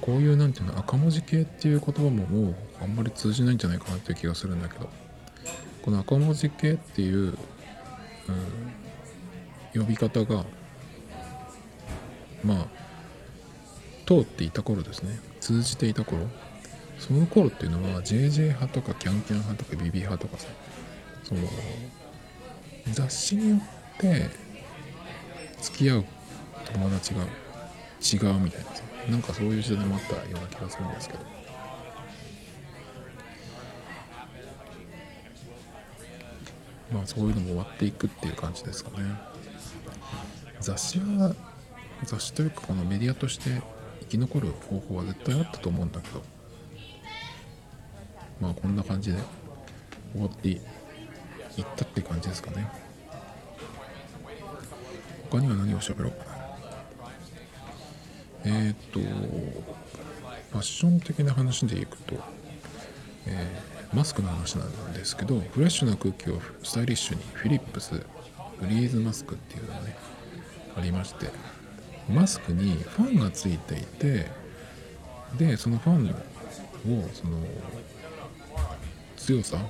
[0.00, 4.88] こういうなんていうの赤文字系っていう言葉ももうあんまり通じないんじゃないかなっていう気がするんだけど。
[5.88, 7.16] この赤文字系っていう、
[9.74, 10.44] うん、呼び方が
[12.44, 12.66] まあ
[14.06, 15.18] 通っていた頃ですね。
[15.40, 16.26] 通じていた頃。
[16.98, 20.48] その頃っていうのは JJ 派とかキャンキャン派とか BB 派とかさ
[21.22, 21.40] その
[22.92, 23.60] 雑誌によっ
[23.98, 24.26] て
[25.62, 26.04] 付き合う
[26.72, 28.87] 友達が違うみたいなさ。
[29.08, 31.24] なんかそういう時代もあったような気がするんですけど。
[36.92, 39.14] まあそういうのも終わっていくっていう感じですかね。
[40.60, 41.34] 雑誌は
[42.04, 43.62] 雑誌というかこのメディアとして
[44.00, 46.22] 生き残る方法は絶対あったと思うんだけど。
[48.40, 49.18] まあこんな感じで
[50.12, 50.60] 終わっていっ
[51.76, 52.70] たって感じですかね。
[55.30, 56.12] 他には何を喋ろう？
[58.44, 62.14] えっ、とファッション的な話でいくと、
[63.26, 68.02] えー、マスクの話なんですけどフレッシュな空気をスタイリッシュにフィリップス
[68.60, 69.96] ブリーズマスクっていうのがね
[70.76, 71.30] ありまして
[72.08, 74.26] マスクにファンがついていて
[75.36, 77.38] でそのファンをその
[79.16, 79.60] 強さを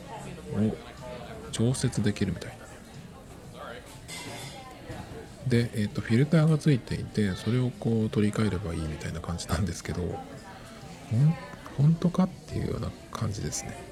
[1.51, 2.58] 調節できるみたい
[5.49, 10.03] で、えーと、フィルターがついていてそれをこう取り替えればいいみたいな感じなんですけど
[11.77, 13.89] 本当かっていうような感じですね。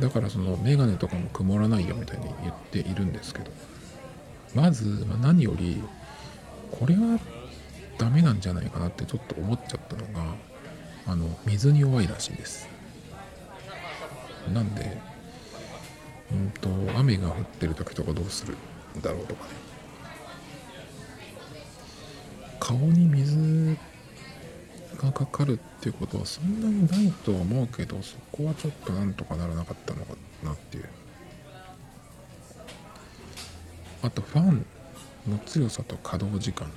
[0.00, 3.50] だからそのメガネとかも曇らないよみたいに言っているんですけど
[4.54, 5.82] まず、何より
[6.70, 7.18] これは
[7.98, 10.34] ダメなんじゃないかなってちょっと思っちゃったのが
[11.06, 12.68] あの水に弱いらしいです。
[14.52, 14.96] なんで
[16.32, 18.54] うんと雨が降ってる時とかどうする
[18.98, 19.50] んだろうとかね。
[22.60, 23.76] 顔に水
[24.98, 30.14] がかかるっていうことはそんなにないとは思うけどそこはちょっとなんとかならなかったのか
[30.44, 30.88] なっていう。
[34.02, 34.66] あとファン
[35.26, 36.70] の強さと稼働時間。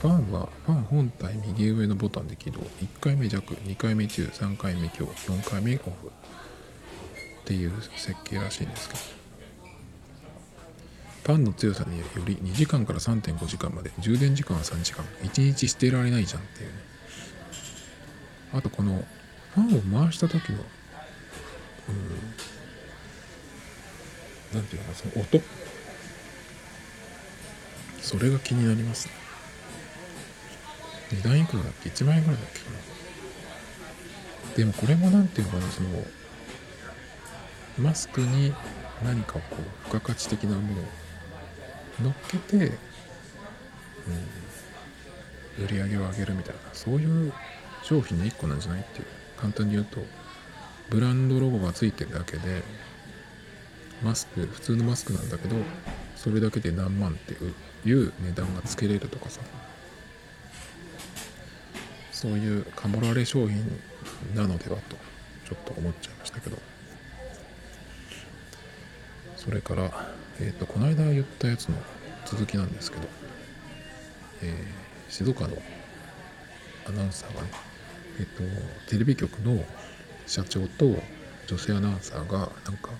[0.00, 2.60] ファンはファン本体右上のボタンで起動。
[2.60, 6.12] 1回目弱2回目中3回目強4回目オフ。
[7.48, 9.00] っていう設計らしいんですけど。
[11.24, 15.02] ファンの強さにより2時間から3.5時間まで充電時間は3時間。
[15.22, 16.74] 1日捨てられないじゃんっていうね。
[18.52, 19.02] あとこの
[19.54, 20.58] ファンを回した時の
[21.88, 21.94] うん
[24.58, 25.40] なんていうのかその音。
[28.02, 29.14] それが気になりますね。
[31.12, 32.58] 値段いくらだっけ？1万円ぐらいだっけ？
[32.60, 32.76] かな
[34.54, 35.88] でもこれも何ていうのかなその
[37.78, 38.52] マスクに
[39.04, 40.84] 何かこう付加価値的なものを
[42.02, 42.60] 乗っけて、う
[45.62, 47.32] ん、売り上げを上げるみたいなそういう
[47.82, 50.00] 商品の一個なんじゃないっていう簡単に言うと
[50.90, 52.62] ブランドロゴがついてるだけで
[54.02, 55.56] マスク普通のマスクなんだけど
[56.16, 57.34] それだけで何万って
[57.88, 59.40] いう値段がつけれるとかさ
[62.10, 63.64] そういうカモられ商品
[64.34, 64.96] なのではと
[65.48, 66.77] ちょっと思っちゃいましたけど。
[69.38, 69.90] それから、
[70.40, 71.76] えーと、この間言ったやつの
[72.26, 73.08] 続きなんですけど、
[74.42, 75.56] えー、静岡の
[76.88, 77.48] アナウンサーがね、
[78.18, 78.42] え、ー、と、
[78.90, 79.64] テレビ局の
[80.26, 80.96] 社長と
[81.46, 82.48] 女性アナウンサーがなん
[82.78, 82.90] か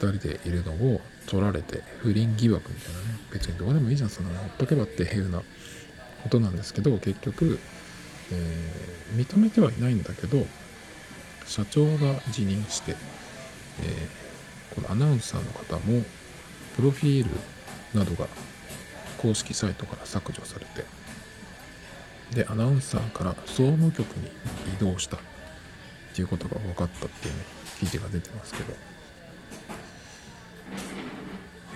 [0.00, 5.42] 2人でいるのを取られて不倫疑惑みたいなね別にどうでもいいじゃんそんなのほっとけばっていうような
[6.22, 7.60] ことなんですけど結局、
[8.32, 10.46] えー、認めてはいないんだけど
[11.44, 12.96] 社長が辞任して、
[13.82, 14.08] え
[14.74, 16.02] このアナウンサーの方も
[16.76, 17.30] プロフィール
[17.98, 18.26] などが
[19.18, 20.84] 公式サイトから削除されて
[22.34, 24.30] でアナウンサーから総務局に
[24.74, 25.20] 移動したっ
[26.14, 27.40] ていうことが分かったっていうね
[27.78, 28.72] 記事が出てますけど。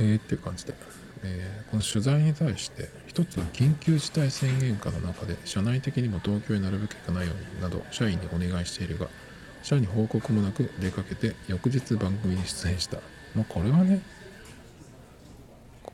[0.01, 0.75] へえっていう感じで、
[1.23, 9.09] えー、この取材に対して一つ緊急事態宣言下の中で社内的にも東京へなるべく行かないようになど社員にお願いしているが
[9.65, 12.99] 社に報告もなく出かけて翌日番組に出演した。
[13.35, 14.03] まあこれはね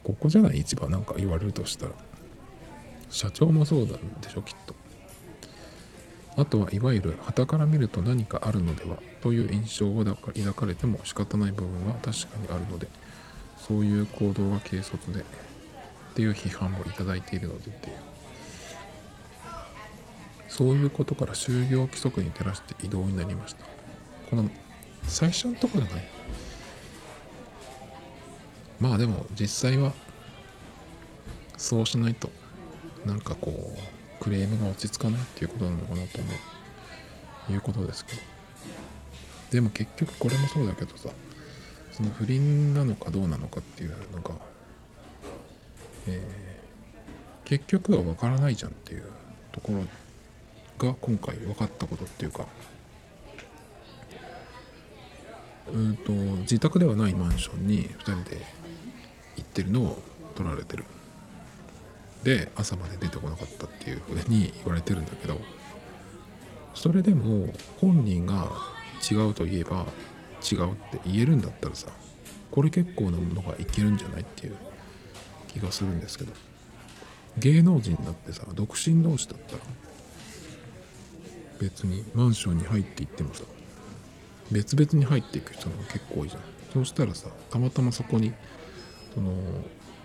[0.03, 0.59] ここじゃない？
[0.59, 1.93] 一番なんか言われるとしたら。
[3.11, 4.75] 社長もそうなんでしょきっと。
[6.37, 8.99] あとはいわゆる旗から見ると何かあるのでは？
[9.21, 12.89] という印象を抱かれても仕方ない部分は確かにあるので。
[13.57, 15.21] そういう行動が軽率で。
[15.21, 15.25] っ
[16.15, 17.97] ていう批判をいただいているのでっていう。
[20.61, 23.65] そういうことから就業規則に照らして移動になりました。
[24.29, 24.51] この
[25.05, 26.11] 最初のところがね
[28.79, 29.95] まあでも実際は
[31.57, 32.29] そうしないと
[33.07, 36.29] なんかこうクレームが落ち着かないっていうことなのかなと思
[37.49, 37.53] う。
[37.55, 38.21] いうことですけど。
[39.53, 41.09] でも結局これもそうだけどさ
[41.91, 44.35] その不倫なのかどうなのかっていうのが、
[46.07, 49.05] えー、結局は分からないじゃんっていう
[49.53, 49.85] ところ
[50.87, 52.47] が今回分かったことっていうか
[55.73, 58.45] うんと自宅ではないマンションに2人で
[59.37, 60.03] 行ってるのを
[60.35, 60.85] 撮られてる。
[62.25, 65.41] で朝まで出てこなかったっていうふうに言われてるんだけど
[66.75, 68.47] それでも本人が
[69.11, 69.87] 違うと言えば
[70.43, 71.89] 違うって言えるんだったらさ
[72.51, 74.57] これ結構なものがいけるんじゃないっていう
[75.49, 76.33] 気がするんですけど
[77.39, 79.63] 芸能人だってさ独身同士だったら
[81.61, 83.43] 別にマンションに入っていってもさ
[84.51, 86.43] 別々に入っていく人が結構多いじゃん。
[86.73, 88.33] そうしたらさたまたまそこに
[89.15, 89.33] その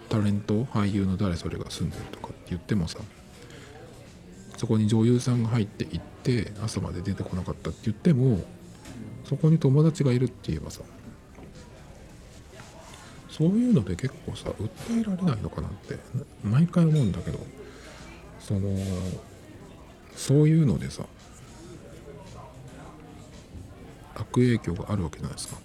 [0.09, 2.99] タレント俳優の誰それが住んでるとかって言ってもさ
[4.57, 8.43] そこに女優さんが入っていって朝まで出てこなかったって言っても
[9.25, 10.81] そこに友達がいるって言えばさ
[13.29, 15.97] そういうので結構さ訴えられないのかなって
[16.43, 17.39] 毎回思うんだけど
[18.39, 18.69] その
[20.15, 21.03] そういうのでさ
[24.41, 25.57] 影響があるわけじゃないですか。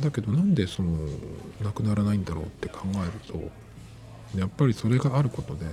[0.00, 0.96] だけどなんでその
[1.62, 3.12] なくならないんだろうって考える
[4.32, 5.66] とやっぱりそれがあることで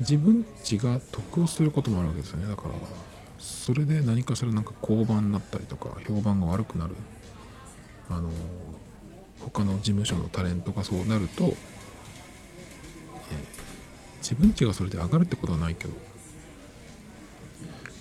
[0.00, 2.48] 自分ちが得をすることもあるわけですよね。
[2.48, 2.74] だから
[3.38, 6.94] それで何かしらなんか交番になったりとか評判が悪くなる。
[8.08, 8.30] あの
[9.40, 11.54] 他の事務所のタレントがそうなると、え、
[14.20, 15.94] 自分ちがそれで上がるってことはないけど、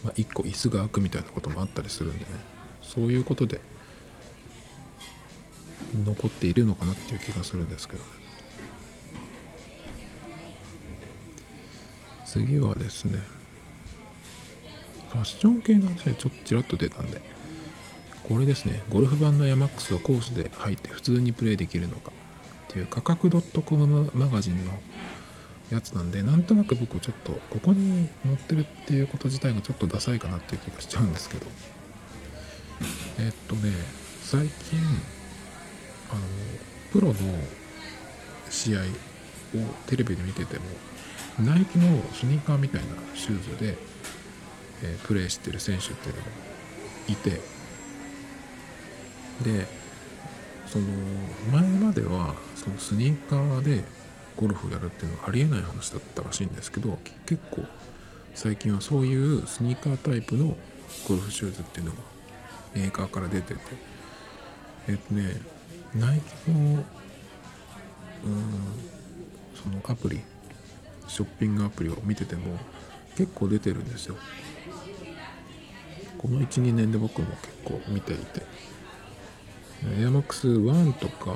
[0.03, 2.58] まあ、一個椅子が空くみたいなこともあったりするんでね。
[2.89, 3.61] そういうことで
[6.05, 8.19] 残っているのかなっていう気がするんですけど。
[12.25, 13.19] 次はですね
[15.09, 17.21] ファッション系の話でちょっとちらっと出たんで
[18.23, 22.11] これですねゴルフ版のヤマックスをコースで入って普通にプレイできるのか
[22.69, 23.31] っていう価格
[23.63, 24.71] .com マガジンの
[25.71, 31.47] やつなんでなんとなく僕ちょっとここに載ってるっていうこと自体がちょっとダサいかなっていう気がしちゃうんですけど。
[33.19, 33.71] えっとね
[34.23, 34.79] 最近
[36.11, 36.21] あの
[36.91, 37.13] プロの
[38.49, 38.83] 試合を
[39.87, 40.63] テレビで見てても
[41.39, 43.77] ナイキのスニーカーみたいなシューズで、
[44.83, 46.27] えー、プレーしてる選手っていうのが
[47.07, 47.29] いて
[49.43, 49.67] で
[50.67, 50.85] その
[51.51, 53.83] 前まではそのスニーカーで
[54.35, 57.63] ゴルフをやるっていうのはありえない話だったらしいんですけど結構
[58.35, 60.55] 最近はそういうスニーカータイプの
[61.07, 61.97] ゴルフシューズっていうのが
[62.73, 63.59] メーカーから出てて
[64.87, 65.41] えっとね
[65.95, 66.83] ナイキのうん
[69.55, 70.21] そのアプリ
[71.07, 72.57] ショッピングアプリを見てても
[73.15, 74.15] 結構出てるんですよ
[76.17, 78.41] この12年で僕も結構見ていて
[79.99, 81.35] エアマックス1とか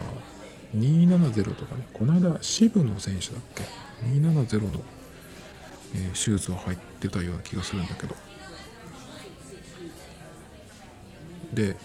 [0.75, 3.63] 270とかね、この間渋野選手だっけ
[4.07, 4.81] ?270 の、
[5.95, 8.15] えー、シューズを入ってたような気がするんだけど。
[11.54, 11.76] で、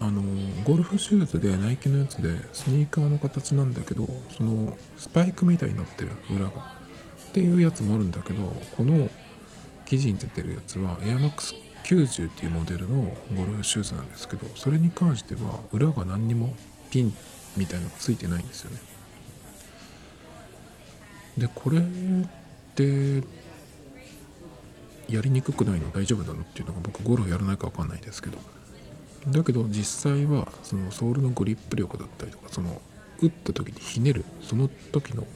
[0.00, 0.22] あの、
[0.64, 6.80] ゴルフシューズでナイキのやつでスニーカーの形なんだけど、そのスパイクみたいになってる裏が。
[7.30, 8.42] っていうやつもあるんだけど、
[8.76, 9.08] この
[9.90, 11.52] 記事に出てるやつはエアマックス
[11.82, 16.54] 90っていうモデルのゴルフシューズなんですけどそれに関しては裏が何にも
[16.92, 17.12] ピン
[17.56, 18.78] みたいのがついてないんですよね
[21.38, 21.82] でこれっ
[22.76, 23.24] て
[25.10, 26.42] やりにくくないの大丈夫なの？
[26.42, 28.38] っていうのが僕ゴルフやらないか分かんないですけど。
[29.28, 32.80] だけど実際はそのソールのグリップ力だったりとかその
[33.20, 35.26] 打った時にひねるその時の、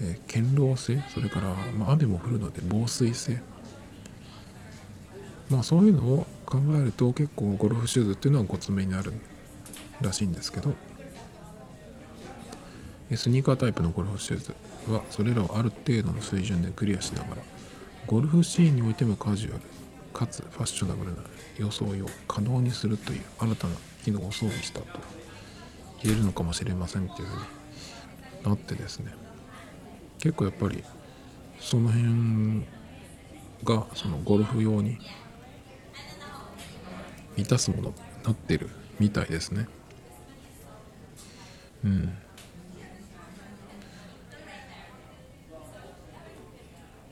[0.00, 3.42] えー、堅牢性それから、ま、雨も降るので防水性。
[5.50, 9.12] まあそういうのを考えると結構ゴルフシューズっていうのはごつめになる
[10.00, 10.74] らしいんですけど。
[13.16, 14.54] スニーカータイプのゴルフシューズ
[14.92, 17.42] はそれらをある程度の水準でクリアしながら
[18.06, 19.62] ゴルフシーンにおいてもカジュアル
[20.12, 21.22] かつファッショナブルな
[21.58, 23.74] 装いを可能にするという新たな
[24.04, 24.86] 機能を装備したと
[26.02, 27.42] 言えるのかもしれませんっていうふうに
[28.44, 29.12] なってですね。
[30.18, 30.82] 結構やっぱり
[31.60, 32.64] その辺
[33.64, 34.98] がそのゴルフ用に
[37.36, 37.94] 満たすものに
[38.24, 39.68] なってるみたいですね。
[41.84, 42.12] うん。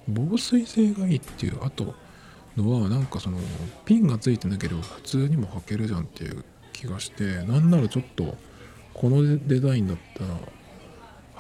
[0.09, 1.95] 防水性がいいっていうあと
[2.57, 3.39] のはなんかその
[3.85, 8.37] ピンがついてなければ普通にも履けるじゃんっていう気がしてなんならちょっと
[8.95, 10.35] このデザインだったら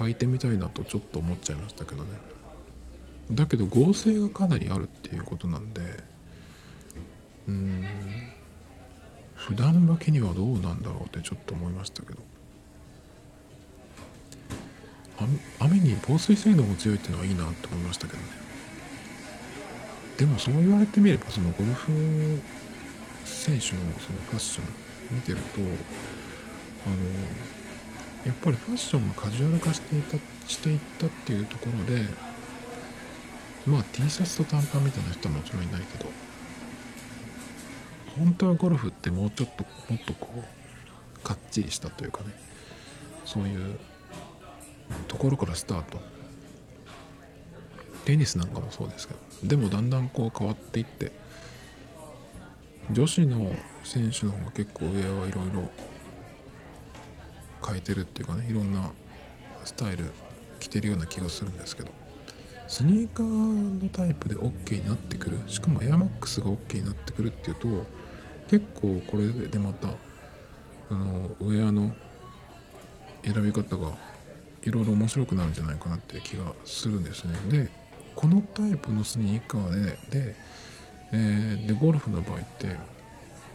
[0.06, 2.10] 履いてみたいなとちょっと思っちゃいましたけどね。
[3.32, 5.82] だけど合成がかなりあるっていうことなんで
[7.48, 7.84] うん。
[9.34, 12.18] 普段履きにはどうなんだろうってちょっと思いましたけど。
[15.58, 18.47] 雨に防水性能も強いっていうのはいいなって思いましたけどね。
[20.18, 22.42] でもそう言われてみればそのゴルフ
[23.24, 24.64] 選手のそのファッション
[25.12, 25.64] 見てるとあ
[26.90, 26.96] の
[28.26, 30.16] やっぱりファッションがカジュアル化していた
[30.48, 32.02] していったっていうところで
[33.64, 36.10] まあ T シャツと短パンみたいな人はもちろんいないけど
[38.18, 42.30] 本当はゴルフってもうちょっともっとこうかっちりしたというかね
[43.24, 43.78] そういう
[45.06, 46.17] ところからスタート。
[48.08, 51.12] テニスなんかもそうですけどでもだんだんこう変わっていって
[52.90, 53.54] 女子の
[53.84, 55.70] 選手の方が結構上はいろいろ
[57.66, 58.92] 変えてるっていうかねいろんな
[59.62, 60.10] スタイル
[60.58, 61.90] 着てるような気がするんですけど
[62.66, 67.68] スニーカーのタイプで OK になってくるしかもエアマックスが OK になってくるっていうと
[68.48, 71.94] 結構これでまたあのウェアの
[73.22, 73.92] 選び方が
[74.62, 77.34] いろいろ面白くなるんじゃないかなって気がするんですね。
[77.50, 77.77] で
[78.18, 80.34] このタイプのスニーカーでで,、
[81.12, 82.74] えー、でゴルフの場合って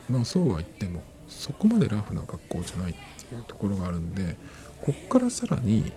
[0.09, 2.95] まあそうは言ってもそこまでラフな格好じゃないっ
[3.28, 4.38] ていうところがあるんで
[4.82, 5.91] こっからさらに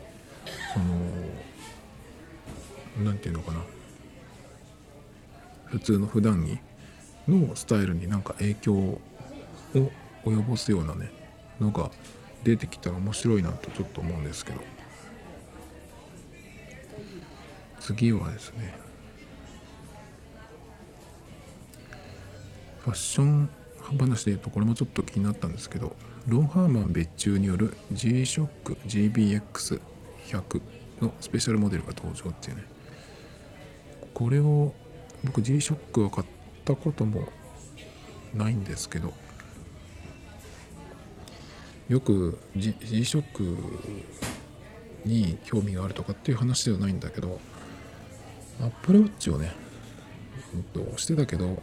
[0.74, 0.86] その
[3.04, 3.60] 何て言うのかな。
[5.66, 6.58] 普通の普段着
[7.30, 9.00] のスタイルになんか影響を
[10.24, 11.12] 及ぼすようなね
[11.60, 11.92] のが
[12.42, 14.75] 出てきたら面白いなとちょっと思うんですけど。
[17.86, 18.74] 次はですね
[22.80, 23.48] ファッション
[23.80, 25.94] 話で言うとこれもちょっと気になったんですけど
[26.26, 28.48] ロンハーマン別注による G-SHOCK
[28.88, 30.60] GBX100
[31.00, 32.64] のスペシャルモデルが登場っていうね。
[34.12, 34.74] これを
[35.22, 36.26] 僕 G-SHOCK は買っ
[36.64, 37.28] たことも
[38.34, 39.12] ないんですけど
[41.88, 43.56] よく G-SHOCK
[45.04, 47.38] に興味があるとかっていう話ではないんだけど
[48.60, 49.52] アップルウォッチをね、
[50.54, 51.62] えっと、してたけど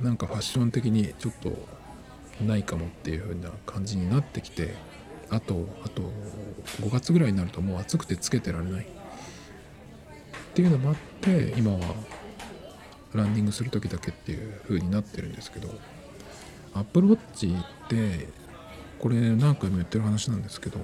[0.00, 1.52] なんかファッション的にちょっと
[2.44, 4.74] ないかもっていう風な感じになってきて
[5.30, 6.02] あとあと
[6.80, 8.84] 5月ぐらいになるともう暑くてつけてられない。
[8.84, 11.80] っていうのもあって今は
[13.14, 15.70] ランニングする時だけっていう風になってるんですけど
[16.74, 18.28] アップルウォッチって
[18.98, 20.78] これ何回も言ってる話なんですけど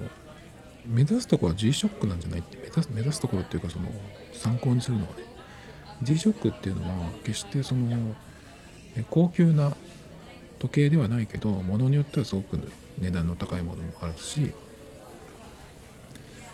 [0.87, 3.89] 目指すとこは G-SHOCK なんじゃないって目指す目指すところっていうかその
[4.33, 5.28] 参考にするのはね
[6.01, 8.15] G-SHOCK っていうのは決してその
[9.09, 9.75] 高級な
[10.59, 12.59] 時計ではないけど物によってはすごく
[12.99, 14.51] 値段の高いものもあるし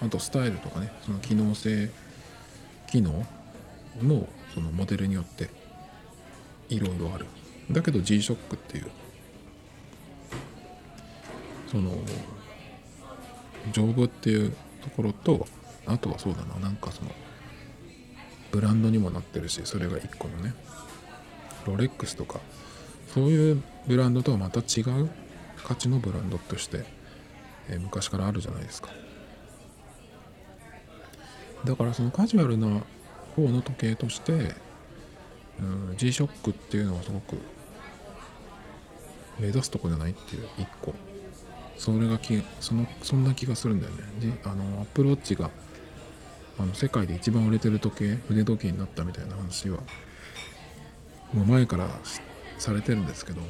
[0.01, 1.89] あとスタイルとかねその機能性
[2.91, 3.25] 機能
[4.01, 5.49] もそのモデルによって
[6.69, 7.25] いろいろある。
[7.71, 8.91] だけど G-SHOCK っていう
[11.67, 11.91] その
[13.71, 15.47] 丈夫っていうところと
[15.85, 17.11] あとはそうだななんかその
[18.55, 20.53] ブランドにもなってるしそれが1個のね。
[21.65, 22.39] ロレックスとか
[23.13, 25.09] そういうブランドとはまた違う
[25.65, 26.85] 価値のブランドとして、
[27.69, 28.89] え、昔からあるじゃないですか。
[31.65, 32.81] だからそのカジュアルな
[33.35, 34.55] 方の時計として、
[35.59, 37.37] うん、G-SHOCK っていうのはすごく
[39.39, 40.93] 目指すとこじゃないっていう一個。
[41.77, 44.39] それがきそのそんな気がするんだよね。
[44.45, 45.49] あのアップルウォッチが
[46.57, 49.79] あの世界で一番売れてる時計腕時計になったみたいな話は
[51.33, 51.87] もう前から
[52.57, 53.41] されてるんですけど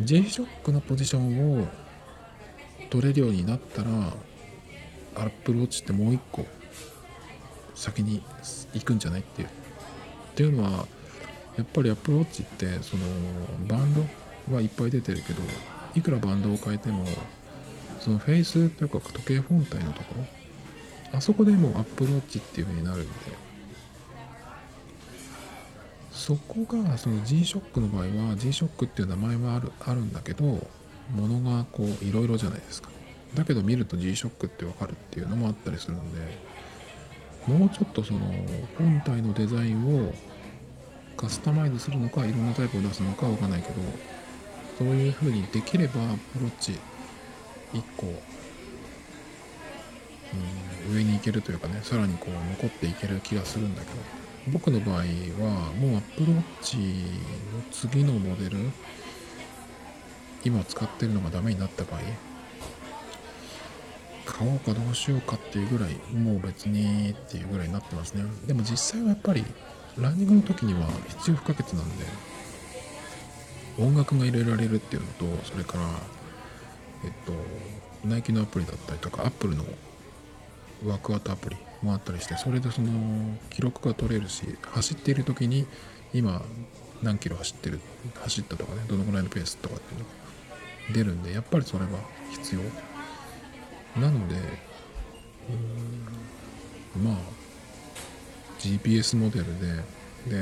[0.00, 1.68] G-SHOCK のポジションを
[2.90, 3.90] 取れるようになったら
[5.14, 6.46] アップルウォッチってもう一個
[7.74, 8.22] 先に
[8.74, 9.48] 行くんじゃないっていう。
[9.48, 9.50] っ
[10.34, 10.86] ていうのは
[11.56, 13.04] やっぱりアップルウォッチってその
[13.68, 15.42] バンドはいっぱい出てるけど
[15.94, 17.04] いくらバンドを変えても
[18.00, 20.41] そのフェイスというか時計本体のところ
[21.12, 23.12] あそこでもうアップルウォッチっていう風になるんで。
[26.12, 30.60] そこがその G-SHOCK の場合は G-SHOCK っていう名前はあるあるんだけども
[31.26, 32.90] のがこういろいろじゃないですか。
[33.34, 36.20] だけど見ると G-SHOCK ってわかるっていうのもあったりするんで
[37.46, 38.20] もうちょっとその
[38.78, 40.12] 本体のデザインを
[41.16, 43.74] カスタマイズするのかいろんなタイプを出すのかわかんないけど
[44.78, 46.78] そういう風にできればアプローチ
[47.72, 48.06] 1個、
[50.92, 53.94] 上に行けるというかねさらにこう残っていける気がするんだけど
[54.52, 55.02] 僕の場合は
[55.74, 56.82] もうアプローチの
[57.70, 58.58] 次のモデル
[60.44, 62.00] 今使ってるのがダメになった場合
[64.24, 68.24] 買おうかどうしようかっていうぐらいもう別にっていうぐらいになってますね。
[68.46, 69.44] でも実際はやっぱり
[69.98, 72.04] ランニングの時には必要不可欠なんで
[73.78, 75.84] 音楽が入れられるっていうのとそれから
[77.04, 77.32] えっと
[78.06, 79.64] ナイキのアプリだったりとかアップルの
[80.86, 82.88] ワークアウトアプリもあったりしてそれでその
[83.50, 85.66] 記録が取れるし走っている時に
[86.14, 86.42] 今
[87.02, 87.80] 何キロ走ってる
[88.20, 90.10] 走ったとかねどのぐらいのペースとかっていうのが
[90.94, 91.90] 出るんでやっぱりそれは
[92.30, 92.60] 必要。
[94.00, 94.36] なので
[97.02, 97.14] まあ
[98.58, 99.82] GPS モデルで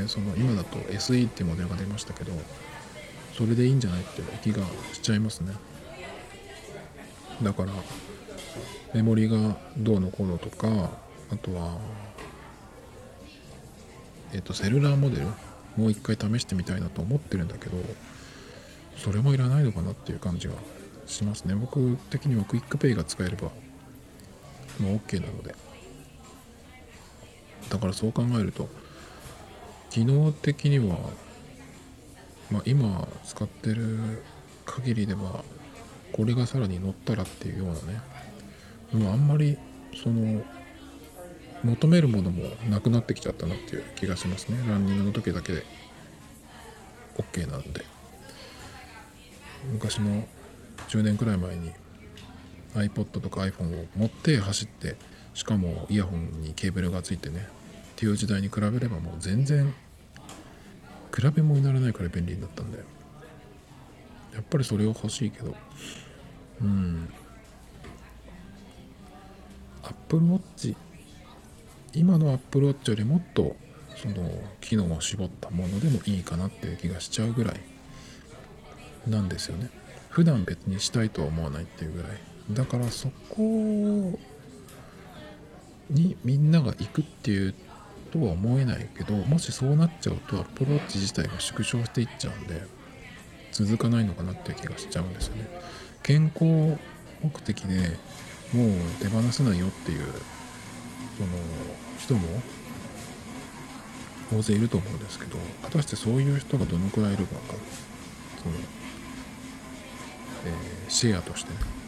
[0.03, 2.33] でその今だと SE っていうモデルが出ましたけど
[3.37, 4.63] それでいいんじゃないって気が
[4.93, 5.55] しちゃいますね。
[7.43, 7.73] だから
[8.95, 10.91] メモリがどうのこうのとか
[11.33, 11.79] あとは
[14.33, 15.27] えっ、とセルラーモデル
[15.77, 17.77] もう一回試してみたいなと思ってるんだけど
[18.97, 20.55] それもいらないのかなっていう感じが
[21.07, 21.55] しますね。
[21.55, 23.51] 僕的には QUICPay が使えれば
[24.79, 25.55] もう OK なので。
[27.71, 28.69] だからそう考えると
[29.91, 30.99] 機能的には、
[32.51, 34.23] まあ、今使ってる
[34.67, 35.45] 限りでは
[36.13, 38.01] これがさらに乗ったらっていうようなね
[38.93, 39.57] もうあんまり
[40.03, 40.43] その
[41.63, 44.59] 求めるものもなくなってきちゃったなっていう気がしますね。
[44.69, 45.65] ランニングの時だけで。
[47.17, 47.85] OK なんで。
[49.73, 50.25] 昔の
[50.89, 51.73] 10年くらい前に
[52.75, 54.97] iPod とか iPhone を持って走って
[55.35, 57.47] しかもイヤホンにケーブルがついてね
[57.93, 59.75] っていう時代に比べればもう全然
[61.15, 62.79] 比べ物にならないくら便利になったんで
[64.35, 65.55] やっぱりそれを欲しいけど。
[66.63, 67.09] うん。
[69.83, 70.77] Apple Watch
[71.93, 73.57] 今の Apple Watch よりもっと
[73.97, 74.15] その
[74.61, 77.61] 機能を絞ったものでもいいかなっていう気がしちゃうぐらい。
[79.07, 79.71] なんですよね。
[80.11, 82.13] 普段別にしたいとは思わないっていうぐらい。
[82.53, 84.19] だからそこ
[85.89, 87.55] にみんなが行くっていう
[88.11, 92.63] とは思えないけどもしそうなっちゃうと Apple Watch 自体が縮小していっちゃうんで
[93.53, 95.49] 続かないのかなっていう気がしちゃうんですよね。
[96.03, 96.79] 健康
[97.23, 97.97] 目的で
[98.53, 98.71] もう
[99.01, 100.05] 手放せないよっていう
[101.17, 101.29] その
[101.99, 102.21] 人も
[104.33, 107.37] 大勢いると思うんですけど果たしてそういう人がどのくらいいるか
[108.43, 108.55] その、
[110.47, 111.53] えー、シェアとして。
[111.53, 111.81] ね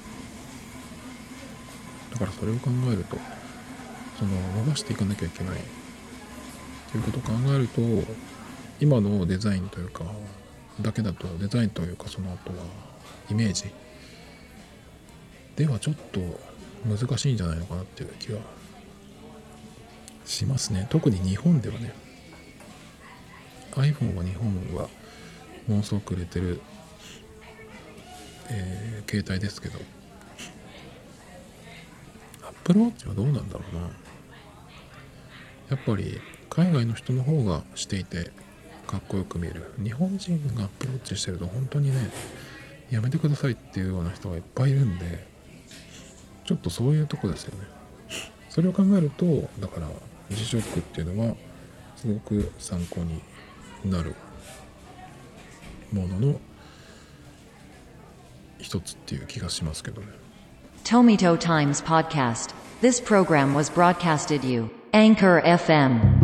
[2.13, 3.17] だからそれを考えると
[4.19, 5.61] その伸ばしていかなきゃいけない
[6.93, 7.81] ということを考えると
[8.81, 10.05] 今のデザインというか
[10.81, 12.65] だけだとデザインというかその後は
[13.31, 13.65] イメージ。
[15.57, 16.21] ではちょっと
[16.85, 18.41] 難しいんじゃないのかなっていう気は
[20.25, 20.87] しますね。
[20.91, 21.93] 特に日本ではね。
[23.73, 24.89] iPhone は日本は
[25.67, 26.61] ものすごく売れてる、
[28.51, 29.79] えー、携帯ですけど。
[32.63, 33.91] Apple Watch はどうなんだろうな。
[35.71, 36.21] やっぱり
[36.51, 38.31] 海外の人の方がしていて
[38.87, 39.73] かっこよく見える。
[39.83, 42.11] 日本人がアプローチしてると本当にね
[42.91, 45.32] やめてくださいっていうような人がいっぱいいるんで
[46.45, 47.67] ちょっとそういうとこですよね
[48.49, 49.25] それを考えると
[49.61, 49.89] だから
[50.31, 51.37] 辞職っていうのは
[51.97, 53.23] すごく参考に
[53.91, 54.15] なる
[55.93, 56.41] ものの
[58.59, 60.09] 一つっていう気がしますけどね
[60.85, 62.51] Tomito Times Podcast.
[62.81, 64.69] This program was broadcasted you.
[64.93, 66.22] Anchor FM.